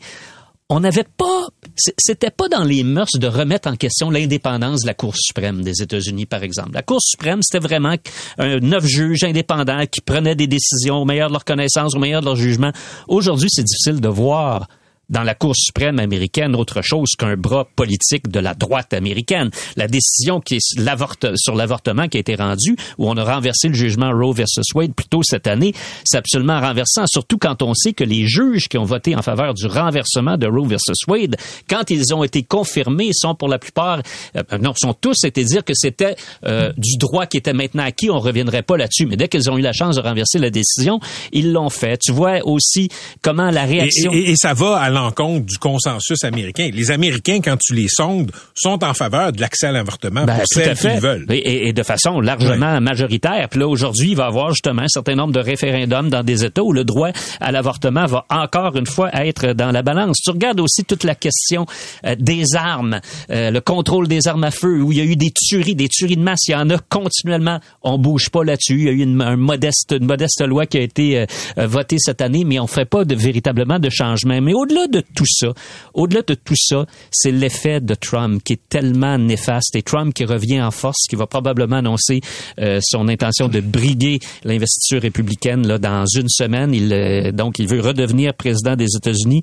[0.73, 1.49] On n'avait pas,
[1.97, 5.81] c'était pas dans les mœurs de remettre en question l'indépendance de la Cour suprême des
[5.81, 6.71] États-Unis, par exemple.
[6.73, 7.95] La Cour suprême, c'était vraiment
[8.38, 12.21] un neuf juges indépendants qui prenaient des décisions au meilleur de leur connaissance, au meilleur
[12.21, 12.71] de leur jugement.
[13.10, 14.69] Aujourd'hui, c'est difficile de voir
[15.12, 19.50] dans la Cour suprême américaine autre chose qu'un bras politique de la droite américaine.
[19.76, 23.24] La décision qui est sur l'avorte- sur l'avortement qui a été rendue, où on a
[23.24, 25.74] renversé le jugement Roe versus Wade plus tôt cette année,
[26.06, 29.54] c'est absolument renversant, surtout quand on sait que les juges qui ont voté en faveur
[29.54, 31.36] du renversement de Roe versus Wade,
[31.69, 34.02] quand ils ont été confirmés, sont pour la plupart,
[34.36, 38.10] euh, non, sont tous été dire que c'était euh, du droit qui était maintenant acquis,
[38.10, 39.06] on reviendrait pas là-dessus.
[39.06, 41.00] Mais dès qu'ils ont eu la chance de renverser la décision,
[41.34, 41.97] ils l'ont fait.
[41.97, 42.89] Tu vois aussi
[43.21, 44.12] comment la Et, réaction...
[44.13, 46.70] et- et ça va à l'encontre du consensus américain.
[46.74, 50.46] Les Américains, quand tu les sondes, sont en faveur de l'accès à l'avortement Ben, pour
[50.48, 51.26] celles veulent.
[51.30, 53.48] Et, de façon largement majoritaire.
[53.50, 56.44] Puis là, aujourd'hui, il va y avoir justement un certain nombre de référendums dans des
[56.44, 57.10] États où le droit
[57.40, 60.18] à l'avortement va encore une fois être dans la balance.
[60.24, 61.66] Tu regardes aussi toute la question
[62.06, 65.16] euh, des armes, euh, le contrôle des armes à feu, où il y a eu
[65.16, 66.48] des tueries, des tueries de masse.
[66.48, 67.60] Il y en a continuellement.
[67.84, 68.80] On bouge pas là-dessus.
[68.80, 71.26] Il y a eu une, un modeste, une modeste loi qui a été euh,
[71.58, 74.40] euh, votée cette année, mais on fait pas de, véritablement de changement.
[74.42, 75.54] Mais au-delà de tout ça,
[75.93, 80.25] au-delà de tout ça, c'est l'effet de Trump qui est tellement néfaste et Trump qui
[80.25, 82.21] revient en force, qui va probablement annoncer
[82.60, 86.73] euh, son intention de briguer l'investiture républicaine dans une semaine.
[86.75, 89.41] Euh, donc, il veut redevenir président des États-Unis.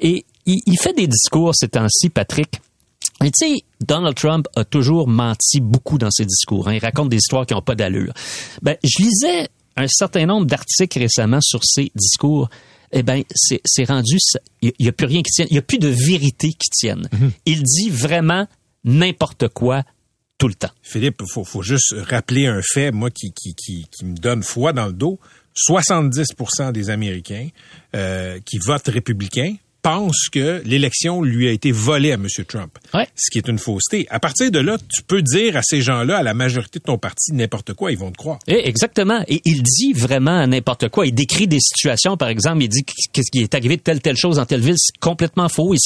[0.00, 2.60] Et il, fait des discours ces temps-ci, Patrick.
[3.24, 6.68] Et tu sais, Donald Trump a toujours menti beaucoup dans ses discours.
[6.68, 6.74] hein.
[6.74, 8.12] Il raconte des histoires qui n'ont pas d'allure.
[8.62, 12.48] Ben, je lisais un certain nombre d'articles récemment sur ses discours.
[12.92, 14.18] Eh ben, c'est c'est rendu,
[14.60, 15.48] il n'y a plus rien qui tienne.
[15.50, 17.08] Il n'y a plus de vérité qui tienne.
[17.46, 18.46] Il dit vraiment
[18.84, 19.84] n'importe quoi
[20.38, 20.70] tout le temps.
[20.82, 24.72] Philippe, faut, faut juste rappeler un fait, moi, qui, qui, qui, qui me donne foi
[24.72, 25.20] dans le dos.
[25.54, 27.48] 70% des Américains
[27.94, 32.26] euh, qui votent républicains pensent que l'élection lui a été volée à M.
[32.46, 32.78] Trump.
[32.94, 33.08] Ouais.
[33.16, 34.06] Ce qui est une fausseté.
[34.10, 36.98] À partir de là, tu peux dire à ces gens-là, à la majorité de ton
[36.98, 38.38] parti, n'importe quoi, ils vont te croire.
[38.46, 39.24] Eh, exactement.
[39.28, 41.06] Et il dit vraiment n'importe quoi.
[41.06, 44.16] Il décrit des situations, par exemple, il dit qu'est-ce qui est arrivé de telle telle
[44.16, 45.78] chose dans telle ville, c'est complètement faux et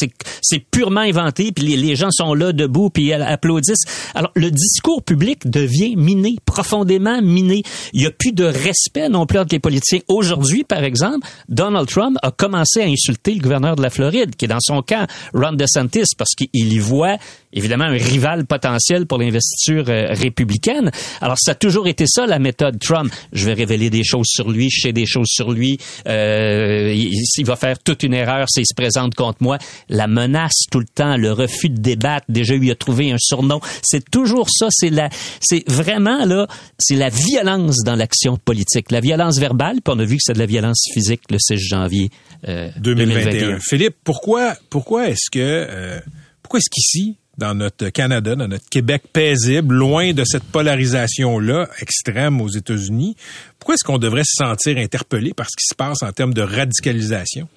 [0.42, 1.52] c'est purement inventé.
[1.52, 3.85] Puis les, les gens sont là debout puis ils applaudissent.
[4.14, 7.62] Alors le discours public devient miné, profondément miné.
[7.92, 10.00] Il y a plus de respect non plus entre les politiciens.
[10.09, 14.44] Aujourd'hui, par exemple, Donald Trump a commencé à insulter le gouverneur de la Floride, qui
[14.44, 17.16] est dans son camp, Ron DeSantis, parce qu'il y voit
[17.52, 20.90] évidemment un rival potentiel pour l'investiture euh, républicaine.
[21.20, 23.12] Alors, ça a toujours été ça, la méthode Trump.
[23.32, 27.22] Je vais révéler des choses sur lui, je sais des choses sur lui, euh, il,
[27.37, 29.59] il va faire toute une erreur s'il se présente contre moi.
[29.88, 33.61] La menace tout le temps, le refus de débattre, déjà il a trouvé un surnom.
[33.82, 35.09] C'est toujours ça, c'est la,
[35.40, 36.46] c'est vraiment là,
[36.78, 40.35] c'est la violence dans l'action politique, la violence verbale, puis on a vu que c'est
[40.35, 42.11] de la violence physique le 6 janvier
[42.48, 43.24] euh, 2021.
[43.24, 43.59] 2021.
[43.61, 46.00] Philippe, pourquoi, pourquoi est-ce que, euh,
[46.42, 52.40] pourquoi est-ce qu'ici, dans notre Canada, dans notre Québec paisible, loin de cette polarisation-là extrême
[52.40, 53.16] aux États-Unis,
[53.59, 56.42] pourquoi est-ce qu'on devrait se sentir interpellé par ce qui se passe en termes de
[56.42, 57.49] radicalisation?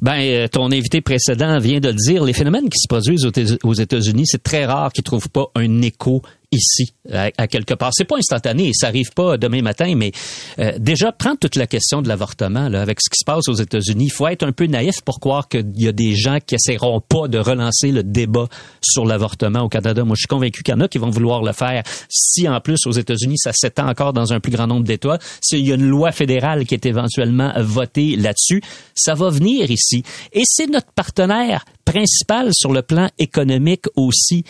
[0.00, 3.30] Ben, euh, ton invité précédent vient de le dire, les phénomènes qui se produisent aux
[3.30, 6.22] États- aux États-Unis, c'est très rare qu'ils trouvent pas un écho
[6.56, 7.90] ici, à, quelque part.
[7.92, 10.12] C'est pas instantané, ça arrive pas demain matin, mais
[10.58, 13.54] euh, déjà, prendre toute la question de l'avortement, là, avec ce qui se passe aux
[13.54, 16.54] États-Unis, il faut être un peu naïf pour croire qu'il y a des gens qui
[16.54, 18.48] essaieront pas de relancer le débat
[18.80, 20.04] sur l'avortement au Canada.
[20.04, 21.82] Moi, je suis convaincu qu'il y en a qui vont vouloir le faire.
[22.08, 25.66] Si, en plus, aux États-Unis, ça s'étend encore dans un plus grand nombre d'États, s'il
[25.66, 28.62] y a une loi fédérale qui est éventuellement votée là-dessus,
[28.94, 30.02] ça va venir ici.
[30.32, 34.44] Et c'est notre partenaire principal sur le plan économique aussi.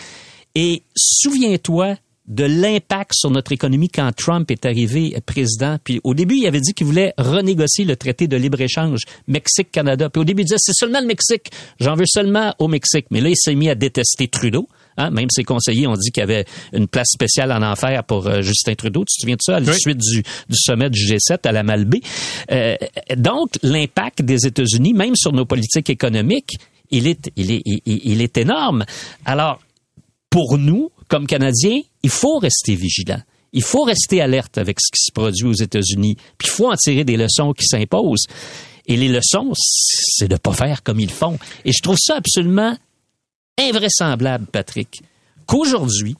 [0.57, 1.97] Et souviens-toi
[2.29, 5.77] de l'impact sur notre économie quand Trump est arrivé président.
[5.85, 10.09] Puis au début, il avait dit qu'il voulait renégocier le traité de libre-échange Mexique-Canada.
[10.09, 11.51] Puis au début, il disait, c'est seulement le Mexique.
[11.79, 13.07] J'en veux seulement au Mexique.
[13.11, 14.66] Mais là, il s'est mis à détester Trudeau.
[14.97, 15.11] Hein?
[15.11, 18.40] Même ses conseillers ont dit qu'il y avait une place spéciale en enfer pour euh,
[18.40, 19.01] Justin Trudeau.
[19.01, 19.57] Tu te souviens de ça?
[19.57, 22.01] À la suite du, du, sommet du G7 à la Malbaie?
[22.51, 22.77] Euh,
[23.14, 26.57] donc, l'impact des États-Unis, même sur nos politiques économiques,
[26.90, 28.87] il est, il est, il, il est énorme.
[29.27, 29.61] Alors,
[30.37, 33.22] pour nous, comme Canadiens, il faut rester vigilant.
[33.55, 36.16] Il faut rester alerte avec ce qui se produit aux États-Unis.
[36.37, 38.27] Puis il faut en tirer des leçons qui s'imposent.
[38.85, 41.38] Et les leçons, c'est de pas faire comme ils font.
[41.64, 42.77] Et je trouve ça absolument
[43.59, 45.01] invraisemblable, Patrick,
[45.46, 46.16] qu'aujourd'hui,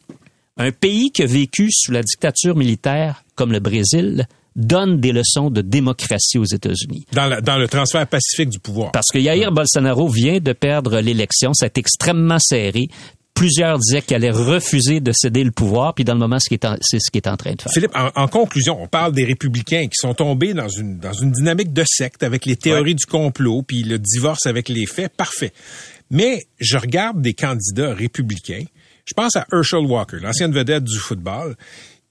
[0.57, 4.27] un pays qui a vécu sous la dictature militaire comme le Brésil
[4.57, 7.07] donne des leçons de démocratie aux États-Unis.
[7.13, 8.91] Dans, la, dans, le transfert pacifique du pouvoir.
[8.91, 12.89] Parce que Jair Bolsonaro vient de perdre l'élection, c'est extrêmement serré.
[13.37, 17.11] Plusieurs disaient qu'elle allait refuser de céder le pouvoir, puis dans le moment, c'est ce
[17.11, 17.73] qu'il est en train de faire.
[17.73, 21.33] Philippe, en, en, conclusion, on parle des républicains qui sont tombés dans une, dans une
[21.33, 22.95] dynamique de secte avec les théories ouais.
[22.95, 25.15] du complot, puis le divorce avec les faits.
[25.15, 25.53] Parfait.
[26.11, 28.65] Mais je regarde des candidats républicains.
[29.05, 31.57] Je pense à Herschel Walker, l'ancienne vedette du football,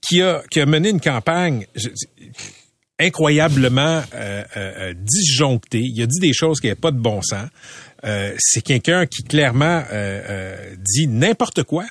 [0.00, 1.66] qui a, qui a mené une campagne
[2.98, 5.82] incroyablement euh, euh, disjonctée.
[5.82, 7.48] Il a dit des choses qui n'avaient pas de bon sens.
[8.06, 9.82] Euh, c'est quelqu'un qui clairement
[10.78, 11.86] dit n'importe quoi.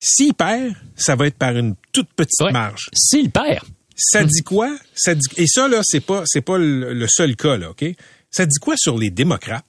[0.00, 2.50] S'il perd, ça va être par une toute petite ouais.
[2.50, 2.90] marge.
[2.92, 3.64] S'il perd.
[3.96, 4.76] Ça dit quoi?
[4.94, 7.84] Ça dit, et ça, là, c'est pas, c'est pas le, le seul cas, là, OK?
[8.30, 9.64] Ça dit quoi sur les démocrates?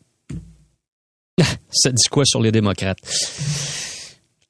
[1.71, 2.97] ça dit quoi sur les démocrates?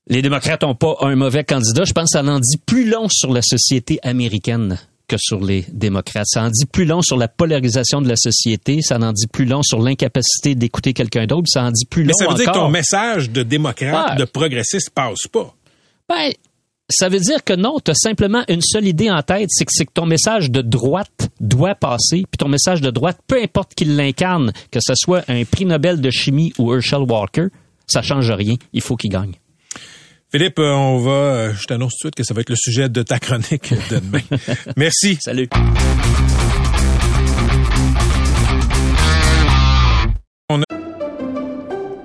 [0.08, 1.84] Les démocrates n'ont pas un mauvais candidat.
[1.86, 5.66] Je pense que ça en dit plus long sur la société américaine que sur les
[5.72, 6.28] démocrates.
[6.28, 8.82] Ça en dit plus long sur la polarisation de la société.
[8.82, 11.48] Ça en dit plus long sur l'incapacité d'écouter quelqu'un d'autre.
[11.48, 12.38] Ça en dit plus long Mais ça veut encore...
[12.38, 14.16] dire que ton message de démocrate, ah.
[14.16, 15.54] de progressiste passe pas.
[16.10, 16.32] Ben,
[16.90, 19.72] ça veut dire que non, tu as simplement une seule idée en tête, c'est que,
[19.94, 24.52] ton message de droite doit passer, puis ton message de droite, peu importe qu'il l'incarne,
[24.72, 27.48] que ce soit un prix Nobel de chimie ou Herschel Walker,
[27.88, 29.34] ça change rien, il faut qu'il gagne.
[30.36, 33.04] Philippe, on va, je t'annonce tout de suite que ça va être le sujet de
[33.04, 34.22] ta chronique de demain.
[34.78, 35.20] Merci.
[35.22, 35.48] Salut.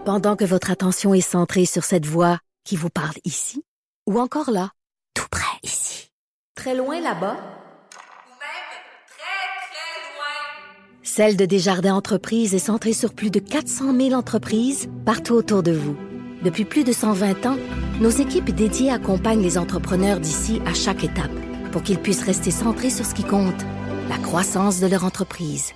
[0.05, 3.65] Pendant que votre attention est centrée sur cette voix qui vous parle ici,
[4.07, 4.73] ou encore là,
[5.15, 6.11] tout près ici,
[6.55, 8.69] très loin là-bas, ou même
[9.09, 14.91] très, très loin, Celle de Desjardins Entreprises est centrée sur plus de 400 000 entreprises
[15.07, 15.97] partout autour de vous.
[16.45, 17.57] Depuis plus de 120 ans,
[18.01, 21.31] nos équipes dédiées accompagnent les entrepreneurs d'ici à chaque étape
[21.73, 23.65] pour qu'ils puissent rester centrés sur ce qui compte,
[24.09, 25.75] la croissance de leur entreprise.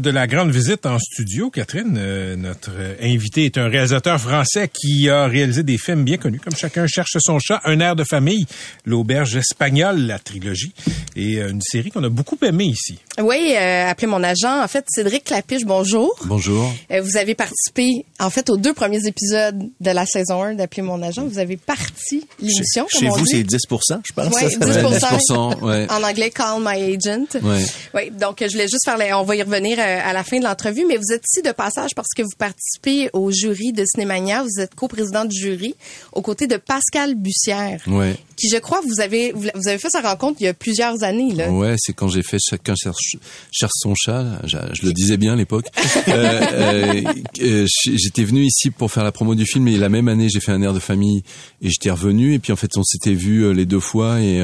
[0.00, 5.08] De la grande visite en studio, Catherine, euh, notre invité est un réalisateur français qui
[5.08, 8.46] a réalisé des films bien connus, comme Chacun cherche son chat, Un air de famille,
[8.84, 10.74] L'auberge espagnole, la trilogie,
[11.14, 12.98] et euh, une série qu'on a beaucoup aimée ici.
[13.18, 14.62] Oui, euh, appelez mon agent.
[14.62, 16.14] En fait, Cédric Clapiche, bonjour.
[16.26, 16.70] Bonjour.
[16.90, 20.82] Euh, vous avez participé, en fait, aux deux premiers épisodes de la saison 1 d'appeler
[20.82, 21.24] mon agent.
[21.24, 22.86] Vous avez parti l'émission.
[22.90, 24.28] Chez, chez vous, c'est 10 je pense.
[24.34, 25.86] Oui, 10, 10 ouais.
[25.90, 27.38] En anglais, call my agent.
[27.42, 27.64] Ouais.
[27.94, 30.44] Oui, donc je voulais juste faire, les, on va y revenir à la fin de
[30.44, 34.42] l'entrevue, mais vous êtes ici de passage parce que vous participez au jury de Cinémania.
[34.42, 35.74] Vous êtes coprésident du jury
[36.12, 37.82] aux côtés de Pascal Bussière.
[37.86, 38.16] Ouais.
[38.36, 41.32] Qui, je crois, vous avez, vous avez fait sa rencontre il y a plusieurs années,
[41.32, 41.50] là.
[41.50, 43.16] Ouais, c'est quand j'ai fait Chacun cherche,
[43.50, 44.24] cherche son chat.
[44.44, 45.66] Je, je, le disais bien à l'époque.
[46.08, 47.02] euh,
[47.40, 50.40] euh, j'étais venu ici pour faire la promo du film et la même année, j'ai
[50.40, 51.22] fait un air de famille
[51.62, 52.34] et j'étais revenu.
[52.34, 54.38] Et puis, en fait, on s'était vu les deux fois et,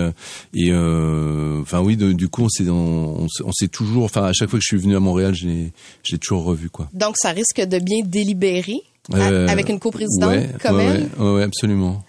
[0.55, 4.33] et euh, enfin, oui, de, du coup, on s'est, on, on s'est toujours, enfin, à
[4.33, 5.73] chaque fois que je suis venu à Montréal, j'ai,
[6.21, 6.89] toujours revu, quoi.
[6.93, 8.83] Donc, ça risque de bien délibérer.
[9.13, 11.09] Euh, avec une coprésidente ouais, comme ouais, elle?
[11.19, 12.05] Oui, ouais, absolument.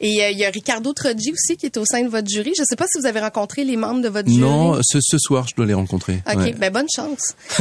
[0.00, 2.54] Et il euh, y a Ricardo Troggi aussi qui est au sein de votre jury.
[2.56, 4.40] Je ne sais pas si vous avez rencontré les membres de votre jury.
[4.40, 6.22] Non, ce, ce soir, je dois les rencontrer.
[6.26, 7.34] OK, ben bonne chance.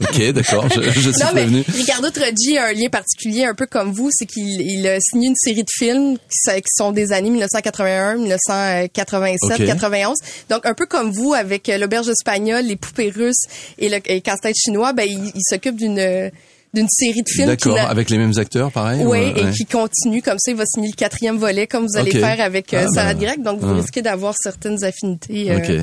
[0.00, 1.62] OK, d'accord, je, je suis non, prévenu.
[1.68, 4.98] Mais Ricardo Troggi a un lien particulier, un peu comme vous, c'est qu'il il a
[4.98, 9.66] signé une série de films qui, qui sont des années 1981, 1987, OK.
[9.66, 10.16] 91.
[10.48, 13.44] Donc, un peu comme vous, avec l'auberge espagnole, les poupées russes
[13.76, 16.30] et le et casse-tête chinois, ben, il, il s'occupe d'une
[16.74, 17.46] d'une série de films.
[17.48, 19.00] D'accord, avec les mêmes acteurs, pareil.
[19.02, 19.50] Oui, ouais, et ouais.
[19.52, 20.50] qui continue comme ça.
[20.50, 22.20] Il va signer le quatrième volet, comme vous allez Okay.
[22.20, 23.42] faire avec euh, Ah, Sarah ben.
[23.42, 23.74] Donc, vous ah.
[23.80, 25.50] risquez d'avoir certaines affinités.
[25.50, 25.68] euh, Ok.
[25.70, 25.82] euh,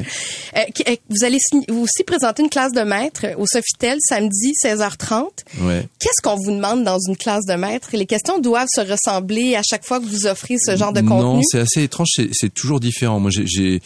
[0.88, 1.38] euh, vous allez
[1.70, 5.24] vous aussi présenter une classe de maître au Sofitel samedi 16h30.
[5.62, 5.86] Ouais.
[6.00, 7.90] Qu'est-ce qu'on vous demande dans une classe de maître?
[7.94, 11.22] Les questions doivent se ressembler à chaque fois que vous offrez ce genre de Non,
[11.22, 11.44] contenu?
[11.52, 13.20] c'est assez étrange, c'est- toujours différent.
[13.20, 13.82] Moi, j'ai-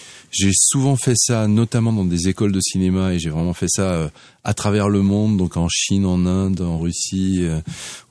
[0.54, 4.08] souvent fait ça, notamment dans des écoles de cinéma, et j'ai vraiment fait ça euh,
[4.44, 7.40] à travers le monde, donc en Chine, en Inde, en Russie.
[7.42, 7.60] Euh,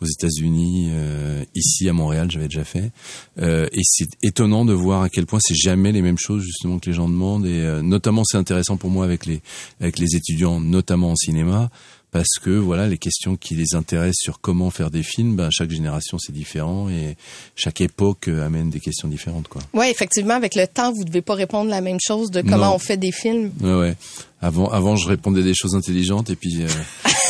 [0.02, 2.90] aux États-Unis, euh, ici à Montréal, j'avais déjà fait.
[3.38, 6.78] Euh, et c'est étonnant de voir à quel point c'est jamais les mêmes choses justement
[6.78, 7.46] que les gens demandent.
[7.46, 9.40] Et euh, notamment, c'est intéressant pour moi avec les
[9.80, 11.70] avec les étudiants, notamment en cinéma,
[12.12, 15.70] parce que voilà les questions qui les intéressent sur comment faire des films, ben, chaque
[15.70, 17.16] génération c'est différent et
[17.56, 19.62] chaque époque euh, amène des questions différentes quoi.
[19.72, 22.74] Oui, effectivement, avec le temps, vous devez pas répondre la même chose de comment Non.
[22.74, 23.50] on fait des films.
[23.60, 23.96] Ouais, ouais.
[24.42, 26.68] Avant, avant, je répondais des choses intelligentes et puis, euh,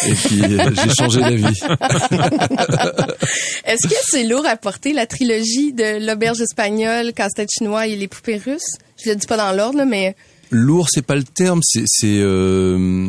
[0.09, 1.45] et puis euh, j'ai changé d'avis.
[3.65, 8.09] Est-ce que c'est lourd à porter la trilogie de l'auberge espagnole, casse-tête chinois et les
[8.09, 8.77] poupées russes?
[9.05, 10.17] Je le dis pas dans l'ordre, mais
[10.53, 11.61] Lourd, c'est pas le terme.
[11.63, 13.09] C'est, c'est, euh,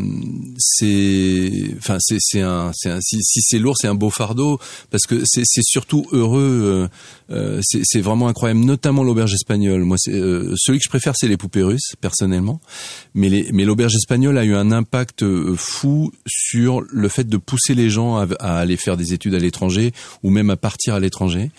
[0.58, 3.00] c'est, enfin, c'est, un, c'est un.
[3.02, 6.90] Si, si c'est lourd, c'est un beau fardeau parce que c'est, c'est surtout heureux.
[7.32, 9.84] Euh, c'est, vraiment incroyable, notamment l'auberge espagnole.
[9.84, 12.60] Moi, euh, celui que je préfère, c'est les poupées russes, personnellement.
[13.14, 17.38] Mais les, mais l'auberge espagnole a eu un impact euh, fou sur le fait de
[17.38, 20.96] pousser les gens à, à aller faire des études à l'étranger ou même à partir
[20.96, 21.52] à l'étranger.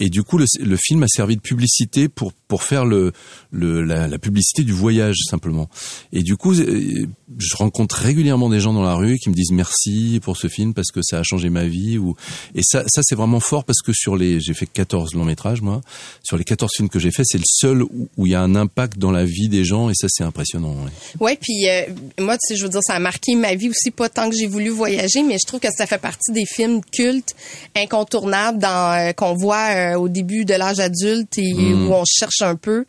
[0.00, 3.12] Et du coup, le, le film a servi de publicité pour pour faire le,
[3.52, 5.68] le la, la publicité du voyage simplement.
[6.12, 7.06] Et du coup, euh,
[7.38, 10.72] je rencontre régulièrement des gens dans la rue qui me disent merci pour ce film
[10.72, 11.98] parce que ça a changé ma vie.
[11.98, 12.16] Ou
[12.54, 15.60] et ça, ça c'est vraiment fort parce que sur les, j'ai fait 14 longs métrages
[15.60, 15.80] moi.
[16.22, 18.54] Sur les 14 films que j'ai fait, c'est le seul où, il y a un
[18.54, 20.72] impact dans la vie des gens et ça c'est impressionnant.
[20.72, 20.90] ouais.
[21.20, 21.82] ouais, puis euh,
[22.18, 24.36] moi, tu sais, je veux dire, ça a marqué ma vie aussi, pas tant que
[24.36, 27.34] j'ai voulu voyager, mais je trouve que ça fait partie des films cultes,
[27.76, 31.88] incontournables, dans euh, qu'on voit euh, au début de l'âge adulte et Mm.
[31.88, 32.84] où on cherche un peu.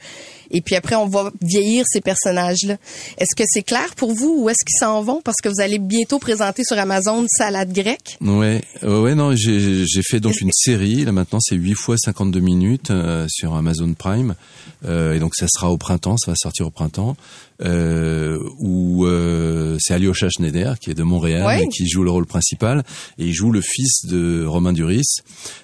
[0.51, 2.77] Et puis après, on va vieillir ces personnages-là.
[3.17, 5.21] Est-ce que c'est clair pour vous ou est-ce qu'ils s'en vont?
[5.23, 8.17] Parce que vous allez bientôt présenter sur Amazon Salade grecque.
[8.21, 11.05] Ouais, ouais, non, j'ai j'ai fait donc une série.
[11.05, 14.35] Là maintenant, c'est 8 fois 52 minutes euh, sur Amazon Prime,
[14.83, 17.15] Euh, et donc ça sera au printemps, ça va sortir au printemps.
[17.63, 21.63] Euh, où euh, c'est Alyosha Schneider qui est de Montréal Ouais.
[21.63, 22.83] et qui joue le rôle principal
[23.19, 25.05] et il joue le fils de Romain Duris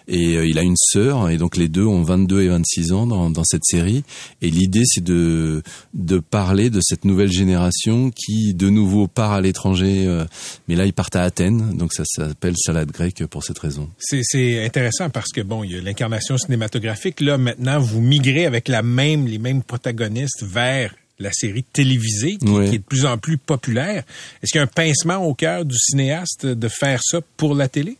[0.08, 3.08] et euh, il a une sœur et donc les deux ont 22 et 26 ans
[3.08, 4.04] dans, dans cette série
[4.44, 5.64] et l'idée c'est de
[5.96, 10.26] de parler de cette nouvelle génération qui de nouveau part à l'étranger euh,
[10.68, 13.90] mais là ils partent à Athènes donc ça s'appelle salade grecque pour cette raison.
[13.98, 17.22] C'est, c'est intéressant parce que bon, il y a l'incarnation cinématographique.
[17.22, 22.48] Là, maintenant, vous migrez avec la même, les mêmes protagonistes vers la série télévisée qui,
[22.56, 24.04] est de plus en plus populaire.
[24.42, 27.68] Est-ce qu'il y a un pincement au cœur du cinéaste de faire ça pour la
[27.68, 27.98] télé?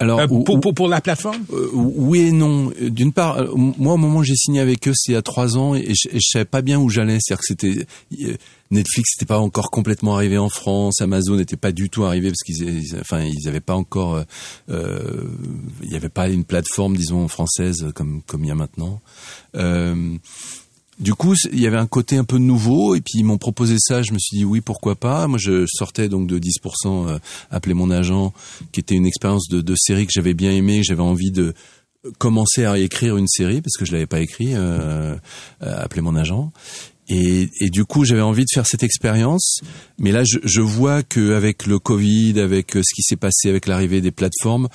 [0.00, 1.44] Alors Euh, ou- pour, ou- pour, pour la plateforme?
[1.52, 2.72] Euh, oui et non.
[2.80, 5.22] Euh, D'une part, moi au moment où j'ai signé avec eux, c'est il y a
[5.22, 7.18] trois ans et je, et je savais pas bien où j'allais.
[7.20, 7.86] C'est-à-dire que c'était
[8.70, 12.42] Netflix n'était pas encore complètement arrivé en France, Amazon n'était pas du tout arrivé parce
[12.44, 14.22] qu'ils, ils- enfin, ils avaient pas encore,
[14.68, 15.24] euh,
[15.82, 19.00] il y avait pas une plateforme, disons française comme comme il y a maintenant.
[19.56, 20.16] Euh,
[21.00, 23.76] du coup, il y avait un côté un peu nouveau, et puis ils m'ont proposé
[23.78, 24.02] ça.
[24.02, 25.26] Je me suis dit oui, pourquoi pas.
[25.28, 28.32] Moi, je sortais donc de 10%, euh, mon agent,
[28.72, 30.82] qui était une expérience de, de série que j'avais bien aimé.
[30.82, 31.54] J'avais envie de
[32.18, 34.54] commencer à écrire une série parce que je l'avais pas écrit.
[34.54, 35.16] Euh,
[35.62, 36.52] euh, mon agent.
[37.08, 39.60] Et, et du coup, j'avais envie de faire cette expérience.
[39.98, 43.48] Mais là, je, je vois que avec le Covid, avec euh, ce qui s'est passé
[43.48, 44.68] avec l'arrivée des plateformes,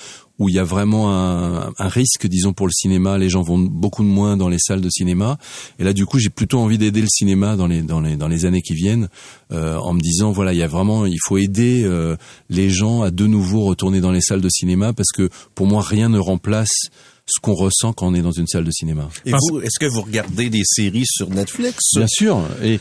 [0.43, 3.57] où il y a vraiment un, un risque, disons, pour le cinéma, les gens vont
[3.57, 5.37] beaucoup de moins dans les salles de cinéma.
[5.79, 8.27] Et là, du coup, j'ai plutôt envie d'aider le cinéma dans les dans les dans
[8.27, 9.07] les années qui viennent,
[9.51, 12.15] euh, en me disant voilà, il y a vraiment, il faut aider euh,
[12.49, 15.81] les gens à de nouveau retourner dans les salles de cinéma parce que pour moi,
[15.81, 16.89] rien ne remplace
[17.25, 19.09] ce qu'on ressent quand on est dans une salle de cinéma.
[19.25, 21.77] Et vous, est-ce que vous regardez des séries sur Netflix?
[21.95, 22.41] Bien sûr.
[22.61, 22.79] Et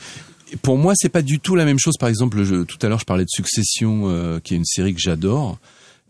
[0.53, 1.95] et pour moi, c'est pas du tout la même chose.
[1.99, 4.93] Par exemple, je, tout à l'heure, je parlais de Succession, euh, qui est une série
[4.93, 5.59] que j'adore.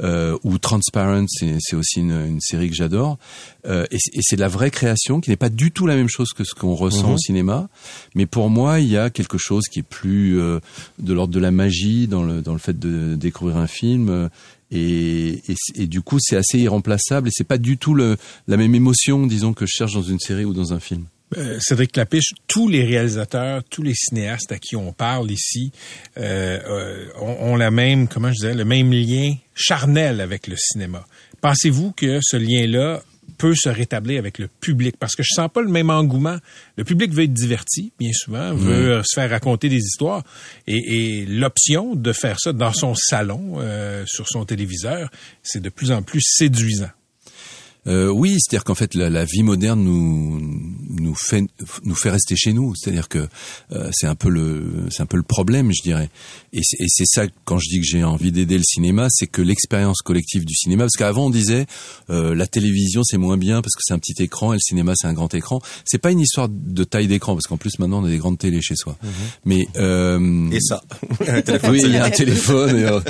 [0.03, 3.19] Euh, ou Transparent, c'est aussi une, une série que j'adore.
[3.67, 6.31] Euh, et c'est- de la vraie création qui n'est pas du tout la même chose
[6.33, 7.15] que ce qu'on ressent Mhm.
[7.15, 7.69] au cinéma.
[8.15, 10.59] Mais pour moi, il y a quelque chose qui est plus euh,
[10.99, 14.09] de l'ordre de la magie dans le dans le fait de découvrir un film.
[14.09, 14.29] euh,
[14.75, 17.29] Et, et, et du coup, c'est assez irremplaçable.
[17.29, 18.17] Et c'est pas du tout le,
[18.49, 21.05] la même émotion, disons, que je cherche dans une série ou dans un film.
[21.37, 25.73] Euh, Cédric Lapiche, tous les réalisateurs, tous les cinéastes à qui on parle ici
[26.19, 30.57] euh, euh, ont, ont la même, comment je disais, le même lien charnel avec le
[30.57, 31.05] cinéma.
[31.41, 33.03] Pensez-vous que ce lien-là
[33.39, 34.97] peut se rétablir avec le public?
[34.99, 36.37] Parce que je sens pas le même engouement.
[36.77, 40.23] Le public veut être diverti, bien souvent, veut euh, se faire raconter des histoires.
[40.67, 45.11] Et, et l'option de faire ça dans son salon, euh, sur son téléviseur,
[45.43, 46.91] c'est de plus en plus séduisant.
[47.89, 50.41] Euh, oui, c'est-à-dire qu'en fait la, la, vie moderne nous
[51.01, 51.43] nous fait
[51.85, 52.75] nous fait rester chez nous.
[52.77, 53.27] C'est-à-dire que
[53.73, 56.09] euh, c'est un peu le c'est un peu le problème, je dirais.
[56.53, 60.01] Et c'est ça quand je dis que j'ai envie d'aider le cinéma, c'est que l'expérience
[60.03, 60.85] collective du cinéma.
[60.85, 61.67] Parce qu'avant on disait
[62.11, 64.93] euh, la télévision c'est moins bien parce que c'est un petit écran et le cinéma
[64.97, 65.61] c'est un grand écran.
[65.85, 68.39] C'est pas une histoire de taille d'écran parce qu'en plus maintenant on a des grandes
[68.39, 68.97] télés chez soi.
[69.03, 69.11] Mhm.
[69.45, 70.83] Mais euh, et ça.
[71.69, 72.77] oui, il y a un téléphone.
[72.77, 73.01] Et, euh,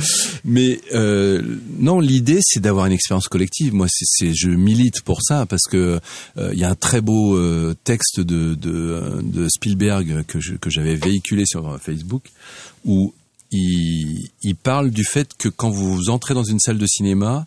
[0.45, 1.43] mais euh,
[1.79, 3.75] non, l'idée c'est d'avoir une expérience collective.
[3.75, 6.01] Moi, c'est je milite pour ça parce que
[6.39, 10.55] euh, il y a un très beau euh, texte de, de, de Spielberg que je,
[10.55, 12.31] que j'avais véhiculé sur Facebook
[12.85, 13.13] où
[13.51, 17.47] il, il parle du fait que quand vous entrez dans une salle de cinéma,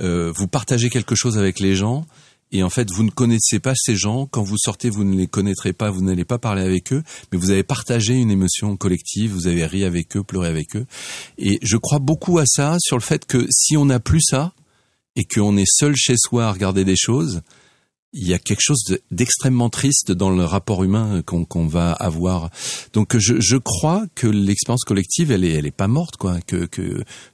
[0.00, 2.06] euh, vous partagez quelque chose avec les gens
[2.50, 4.26] et en fait vous ne connaissez pas ces gens.
[4.26, 7.38] Quand vous sortez, vous ne les connaîtrez pas, vous n'allez pas parler avec eux, mais
[7.38, 10.86] vous avez partagé une émotion collective, vous avez ri avec eux, pleuré avec eux.
[11.38, 14.52] Et je crois beaucoup à ça sur le fait que si on n'a plus ça
[15.16, 17.42] et qu'on est seul chez soi à regarder des choses,
[18.14, 22.50] il y a quelque chose d'extrêmement triste dans le rapport humain qu'on va avoir.
[22.92, 26.38] Donc je, crois que l'expérience collective, elle est, pas morte, quoi.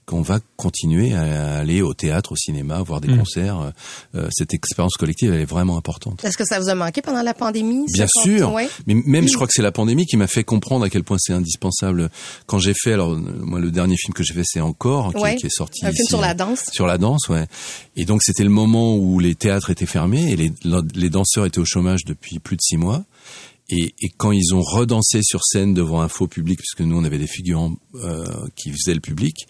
[0.09, 3.18] Qu'on va continuer à aller au théâtre, au cinéma, voir des Mm.
[3.18, 3.72] concerts.
[4.14, 6.24] Euh, cette expérience collective, elle est vraiment importante.
[6.24, 7.84] Est-ce que ça vous a manqué pendant la pandémie?
[7.92, 8.68] Bien sûr, Ouais.
[8.86, 11.18] mais même je crois que c'est la pandémie qui m'a fait comprendre à quel point
[11.20, 12.09] c'est indispensable.
[12.46, 15.20] Quand j'ai fait, alors euh, moi le dernier film que j'ai fait c'est encore qui,
[15.20, 15.36] Ouais.
[15.36, 16.64] qui est sorti Un film sur la euh, danse.
[16.72, 17.46] sur la danse, ouais.
[17.94, 20.52] Et donc c'était le moment où les théâtres étaient fermés et les,
[20.94, 23.04] les danseurs étaient au chômage depuis plus de six mois.
[23.71, 27.05] Et, et quand ils ont redansé sur scène devant un faux public, puisque nous on
[27.05, 28.25] avait des figurants euh,
[28.57, 29.47] qui faisaient le public,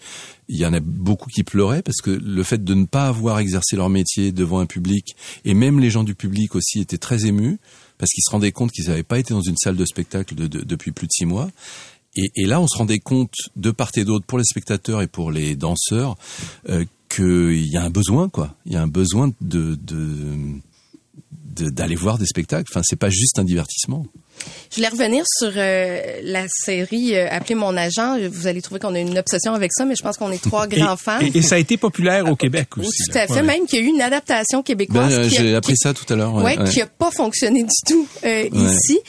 [0.49, 3.39] il y en a beaucoup qui pleuraient parce que le fait de ne pas avoir
[3.39, 5.15] exercé leur métier devant un public,
[5.45, 7.59] et même les gens du public aussi étaient très émus
[7.97, 10.47] parce qu'ils se rendaient compte qu'ils n'avaient pas été dans une salle de spectacle de-
[10.47, 11.49] de- depuis plus de six mois.
[12.15, 15.07] Et, et là, on se rendait compte de part et d'autre pour les spectateurs et
[15.07, 16.17] pour les danseurs
[16.67, 18.55] euh, qu'il y a un besoin, quoi.
[18.65, 20.59] Il y a un besoin de de-
[21.59, 22.65] de- d'aller voir des spectacles.
[22.71, 24.05] Enfin, c'est pas juste un divertissement.
[24.71, 28.17] Je voulais revenir sur euh, la série euh, Appelez mon agent.
[28.29, 30.65] Vous allez trouver qu'on a une obsession avec ça, mais je pense qu'on est trois
[30.67, 31.19] grands fans.
[31.19, 33.03] Et, et ça a été populaire au Québec Oui, aussi.
[33.11, 33.27] tout à là.
[33.27, 33.33] fait.
[33.33, 33.41] Ouais.
[33.43, 35.93] Même qu'il y a eu une adaptation Ben, québécoise euh, a- j'ai appris qui- ça
[35.93, 36.33] tout à l'heure.
[36.35, 38.49] ouais, qui a pas fonctionné du tout euh, Ouais.
[38.73, 38.99] ici.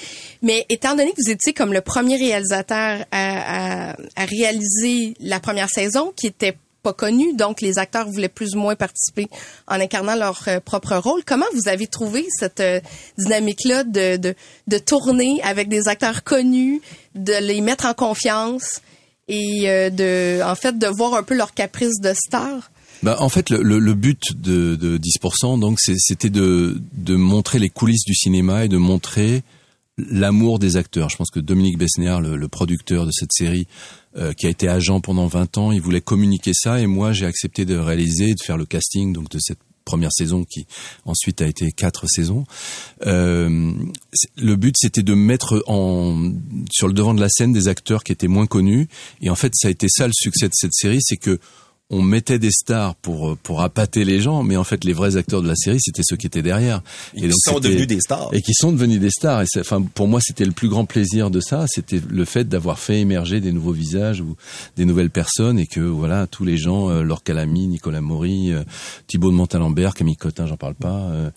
[0.42, 5.38] Mais étant donné que vous étiez comme le premier réalisateur à, à, à réaliser la
[5.38, 9.28] première saison, qui était pas connu, donc les acteurs voulaient plus ou moins participer
[9.68, 11.22] en incarnant leur euh, propre rôle.
[11.24, 12.80] Comment vous avez trouvé cette euh,
[13.18, 14.34] dynamique-là de, de,
[14.66, 16.80] de tourner avec des acteurs connus,
[17.14, 18.80] de les mettre en confiance
[19.28, 22.70] et euh, de, en fait, de voir un peu leur caprice de star?
[23.02, 27.70] Bah, en fait, le, le, but de, de 10%, donc, c'était de, de montrer les
[27.70, 29.42] coulisses du cinéma et de montrer
[30.10, 31.08] l'amour des acteurs.
[31.08, 33.66] Je pense que Dominique Besnéard, le, le producteur de cette série,
[34.16, 37.26] euh, qui a été agent pendant 20 ans, il voulait communiquer ça et moi, j'ai
[37.26, 40.66] accepté de réaliser, de faire le casting donc de cette première saison qui
[41.04, 42.44] ensuite a été quatre saisons.
[43.06, 43.72] Euh,
[44.36, 46.32] le but c'était de mettre en
[46.70, 48.88] sur le devant de la scène des acteurs qui étaient moins connus
[49.20, 51.38] et en fait ça a été ça le succès de cette série, c'est que
[51.90, 55.42] on mettait des stars pour pour appâter les gens, mais en fait les vrais acteurs
[55.42, 56.82] de la série c'était ceux qui étaient derrière
[57.14, 58.30] Et qui sont devenus des stars.
[58.32, 59.42] et qui sont devenus des stars.
[59.42, 62.44] Et c'est- enfin pour moi c'était le plus grand plaisir de ça, c'était le fait
[62.48, 64.36] d'avoir fait émerger des nouveaux visages ou
[64.76, 68.62] des nouvelles personnes et que voilà tous les gens, euh, Laure Calamy, Nicolas Maury, euh,
[69.06, 71.08] Thibaut de Montalembert, Camille Cotin, j'en parle pas.
[71.10, 71.30] euh,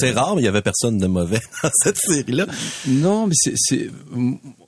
[0.00, 2.46] C'est- rare, mais il y avait personne de mauvais dans cette série-là.
[2.88, 3.88] non, mais c'est,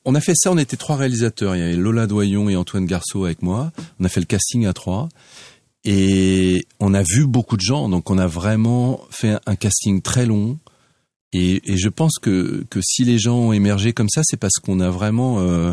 [0.04, 1.56] on a fait ça, on était trois réalisateurs.
[1.56, 3.72] Il y avait Lola Doyon et Antoine Garceau avec moi.
[4.00, 5.08] On a fait le casting à trois.
[5.84, 10.26] Et on a vu beaucoup de gens, donc on a vraiment fait un casting très
[10.26, 10.58] long.
[11.32, 14.80] Et, je pense que, que si les gens ont émergé comme ça, c'est parce qu'on
[14.80, 15.72] a vraiment euh,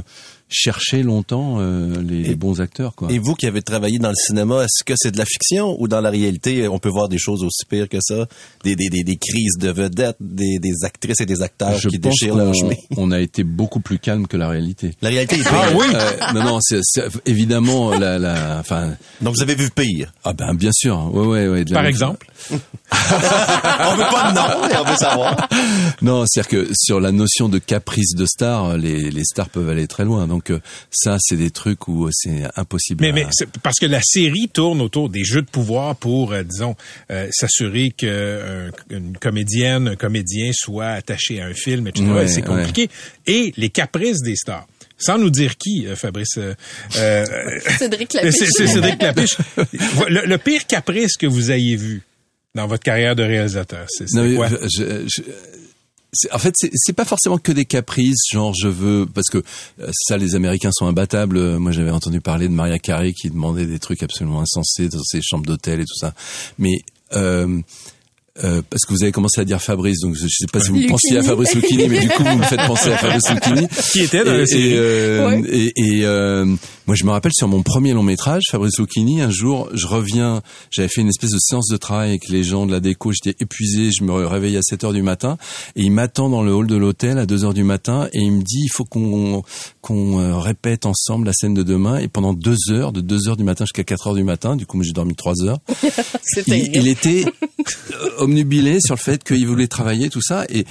[0.49, 2.95] cherché longtemps euh, les, les bons acteurs.
[2.95, 3.11] Quoi.
[3.11, 5.87] Et vous qui avez travaillé dans le cinéma, est-ce que c'est de la fiction ou
[5.87, 8.25] dans la réalité, on peut voir des choses aussi pires que ça?
[8.63, 11.99] Des, des, des, des crises de vedettes, des, des actrices et des acteurs je qui
[11.99, 12.73] pense déchirent leur chemin.
[12.97, 14.91] on a été beaucoup plus calme que la réalité.
[15.01, 15.51] La réalité est pire.
[15.53, 15.85] Ah oui.
[16.33, 18.93] non non, c'est, c'est- évidemment la, la, enfin.
[19.21, 20.11] Donc vous avez vu pire.
[20.23, 21.65] Ah ben bien sûr, ouais ouais ouais.
[21.65, 22.27] de la Par même- exemple?
[22.91, 25.47] On veut pas de nom, mais on veut savoir.
[26.01, 29.87] Non, c'est-à-dire que sur la notion de caprice de star, les, les stars peuvent aller
[29.87, 30.27] très loin.
[30.27, 30.59] Donc euh,
[30.91, 33.01] ça, c'est des trucs où euh, c'est impossible.
[33.01, 36.43] Mais, à- mais parce que la série tourne autour des jeux de pouvoir pour, euh,
[36.43, 36.75] disons,
[37.11, 42.07] euh, s'assurer que euh, une comédienne, un comédien soit attaché à un film, etc.
[42.09, 42.89] Ouais, c'est compliqué.
[43.27, 44.65] Et les caprices des stars.
[45.01, 46.37] Sans nous dire qui, Fabrice.
[46.37, 46.53] euh,
[47.77, 48.33] Cédric Lapiche.
[48.37, 49.37] c'est c'est Cédric Lapiche.
[50.09, 52.01] le, le pire caprice que vous ayez vu
[52.55, 54.05] dans votre carrière de réalisateur, c'est
[56.31, 59.37] en fait, c'est- c'est pas forcément que des caprices, genre je veux, parce que
[59.79, 61.37] euh, ça, les Américains sont imbattables.
[61.37, 65.03] Euh, Moi, j'avais entendu parler de Maria Carey qui demandait des trucs absolument insensés dans
[65.03, 66.15] ses chambres d'hôtel et tout ça.
[66.57, 66.79] Mais
[67.13, 67.61] euh,
[68.43, 70.75] Euh, parce que vous avez commencé à dire Fabrice, donc je sais pas si vous
[70.75, 70.91] Lucchini.
[70.91, 73.67] pensiez à Fabrice Lucchini, mais du coup vous me faites penser à Fabrice Lucchini.
[73.91, 74.43] Qui était dans et.
[74.53, 75.41] Et, euh, Ouais.
[75.49, 76.45] et, et, euh,
[76.87, 80.41] moi je me rappelle sur mon premier long métrage, Fabrice Lucchini, un jour je reviens,
[80.71, 83.35] j'avais fait une espèce de séance de travail avec les gens de la déco, j'étais
[83.43, 85.37] épuisé, je me réveille à 7 heures du matin,
[85.75, 88.31] et il m'attend dans le hall de l'hôtel à 2 heures du matin, et il
[88.31, 89.43] me dit il faut qu'on
[89.81, 93.37] qu'on euh, répète ensemble la scène de demain, et pendant deux heures, de 2 heures
[93.37, 95.59] du matin jusqu'à 4 heures du matin, du coup moi, j'ai dormi 3 heures,
[96.23, 100.65] C'était il, il était euh, omnubilé sur le fait qu'il voulait travailler tout ça et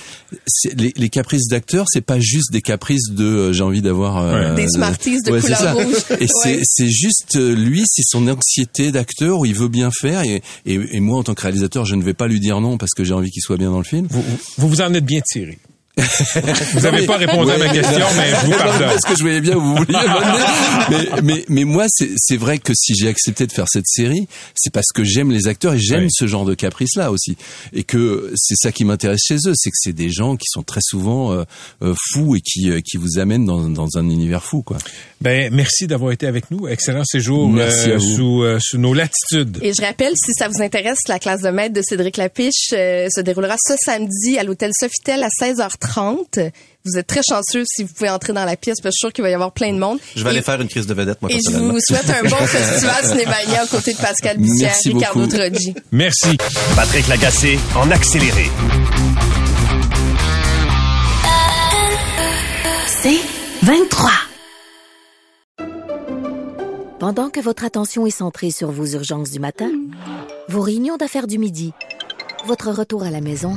[0.47, 4.19] c'est- les, les caprices d'acteurs c'est pas juste des caprices de euh, j'ai envie d'avoir
[4.19, 5.73] euh, Des Smarties de couleur ça.
[5.73, 5.85] rouge.
[6.21, 6.61] et c'est Ouais.
[6.65, 10.75] c'est juste euh, lui c'est son anxiété d'acteur où il veut bien faire et, et,
[10.93, 13.05] et moi en tant que réalisateur je ne vais pas lui dire non parce que
[13.05, 14.23] j'ai envie qu'il soit bien dans le film Vous,
[14.59, 15.59] vous vous en êtes bien tiré.
[16.75, 17.73] Vous n'avez pas répondu à ma Ouais.
[17.73, 18.89] question, mais je vous Non, pardonne.
[18.89, 19.99] Parce que je voyais bien où vous vouliez
[20.91, 24.27] mais, mais, mais moi, c'est c'est vrai que si j'ai accepté de faire cette série,
[24.55, 26.09] c'est parce que j'aime les acteurs et j'aime Ouais.
[26.11, 27.37] ce genre de caprice-là aussi.
[27.73, 30.63] Et que c'est ça qui m'intéresse chez eux, c'est que c'est des gens qui sont
[30.63, 31.45] très souvent euh,
[31.83, 34.79] euh, fous et qui, euh, qui vous amènent dans, dans un univers fou, quoi.
[35.21, 36.69] Ben, merci d'avoir été avec nous.
[36.69, 39.59] Excellent séjour Merci euh, sous, euh, sous nos latitudes.
[39.63, 43.09] Et je rappelle, si ça vous intéresse, la classe de maître de Cédric Lapiche euh,
[43.15, 45.88] se déroulera ce samedi à l'hôtel Sofitel à 16h30.
[45.97, 49.07] Vous êtes très chanceux si vous pouvez entrer dans la pièce, parce que je suis
[49.09, 49.99] sûr qu'il va y avoir plein de monde.
[50.17, 52.37] Je vais aller faire une crise de vedette, moi, Et je vous souhaite un bon
[52.47, 55.37] festival Cinémania aux côtés de Pascal Bussière, Merci Ricardo beaucoup.
[55.37, 55.75] Troggi.
[55.93, 56.37] Merci.
[56.77, 58.51] Patrick Lagacé en accéléré.
[62.87, 63.21] C'est
[63.63, 64.11] 23.
[66.99, 69.71] Pendant que votre attention est centrée sur vos urgences du matin,
[70.49, 71.73] vos réunions d'affaires du midi,
[72.47, 73.57] votre retour à la maison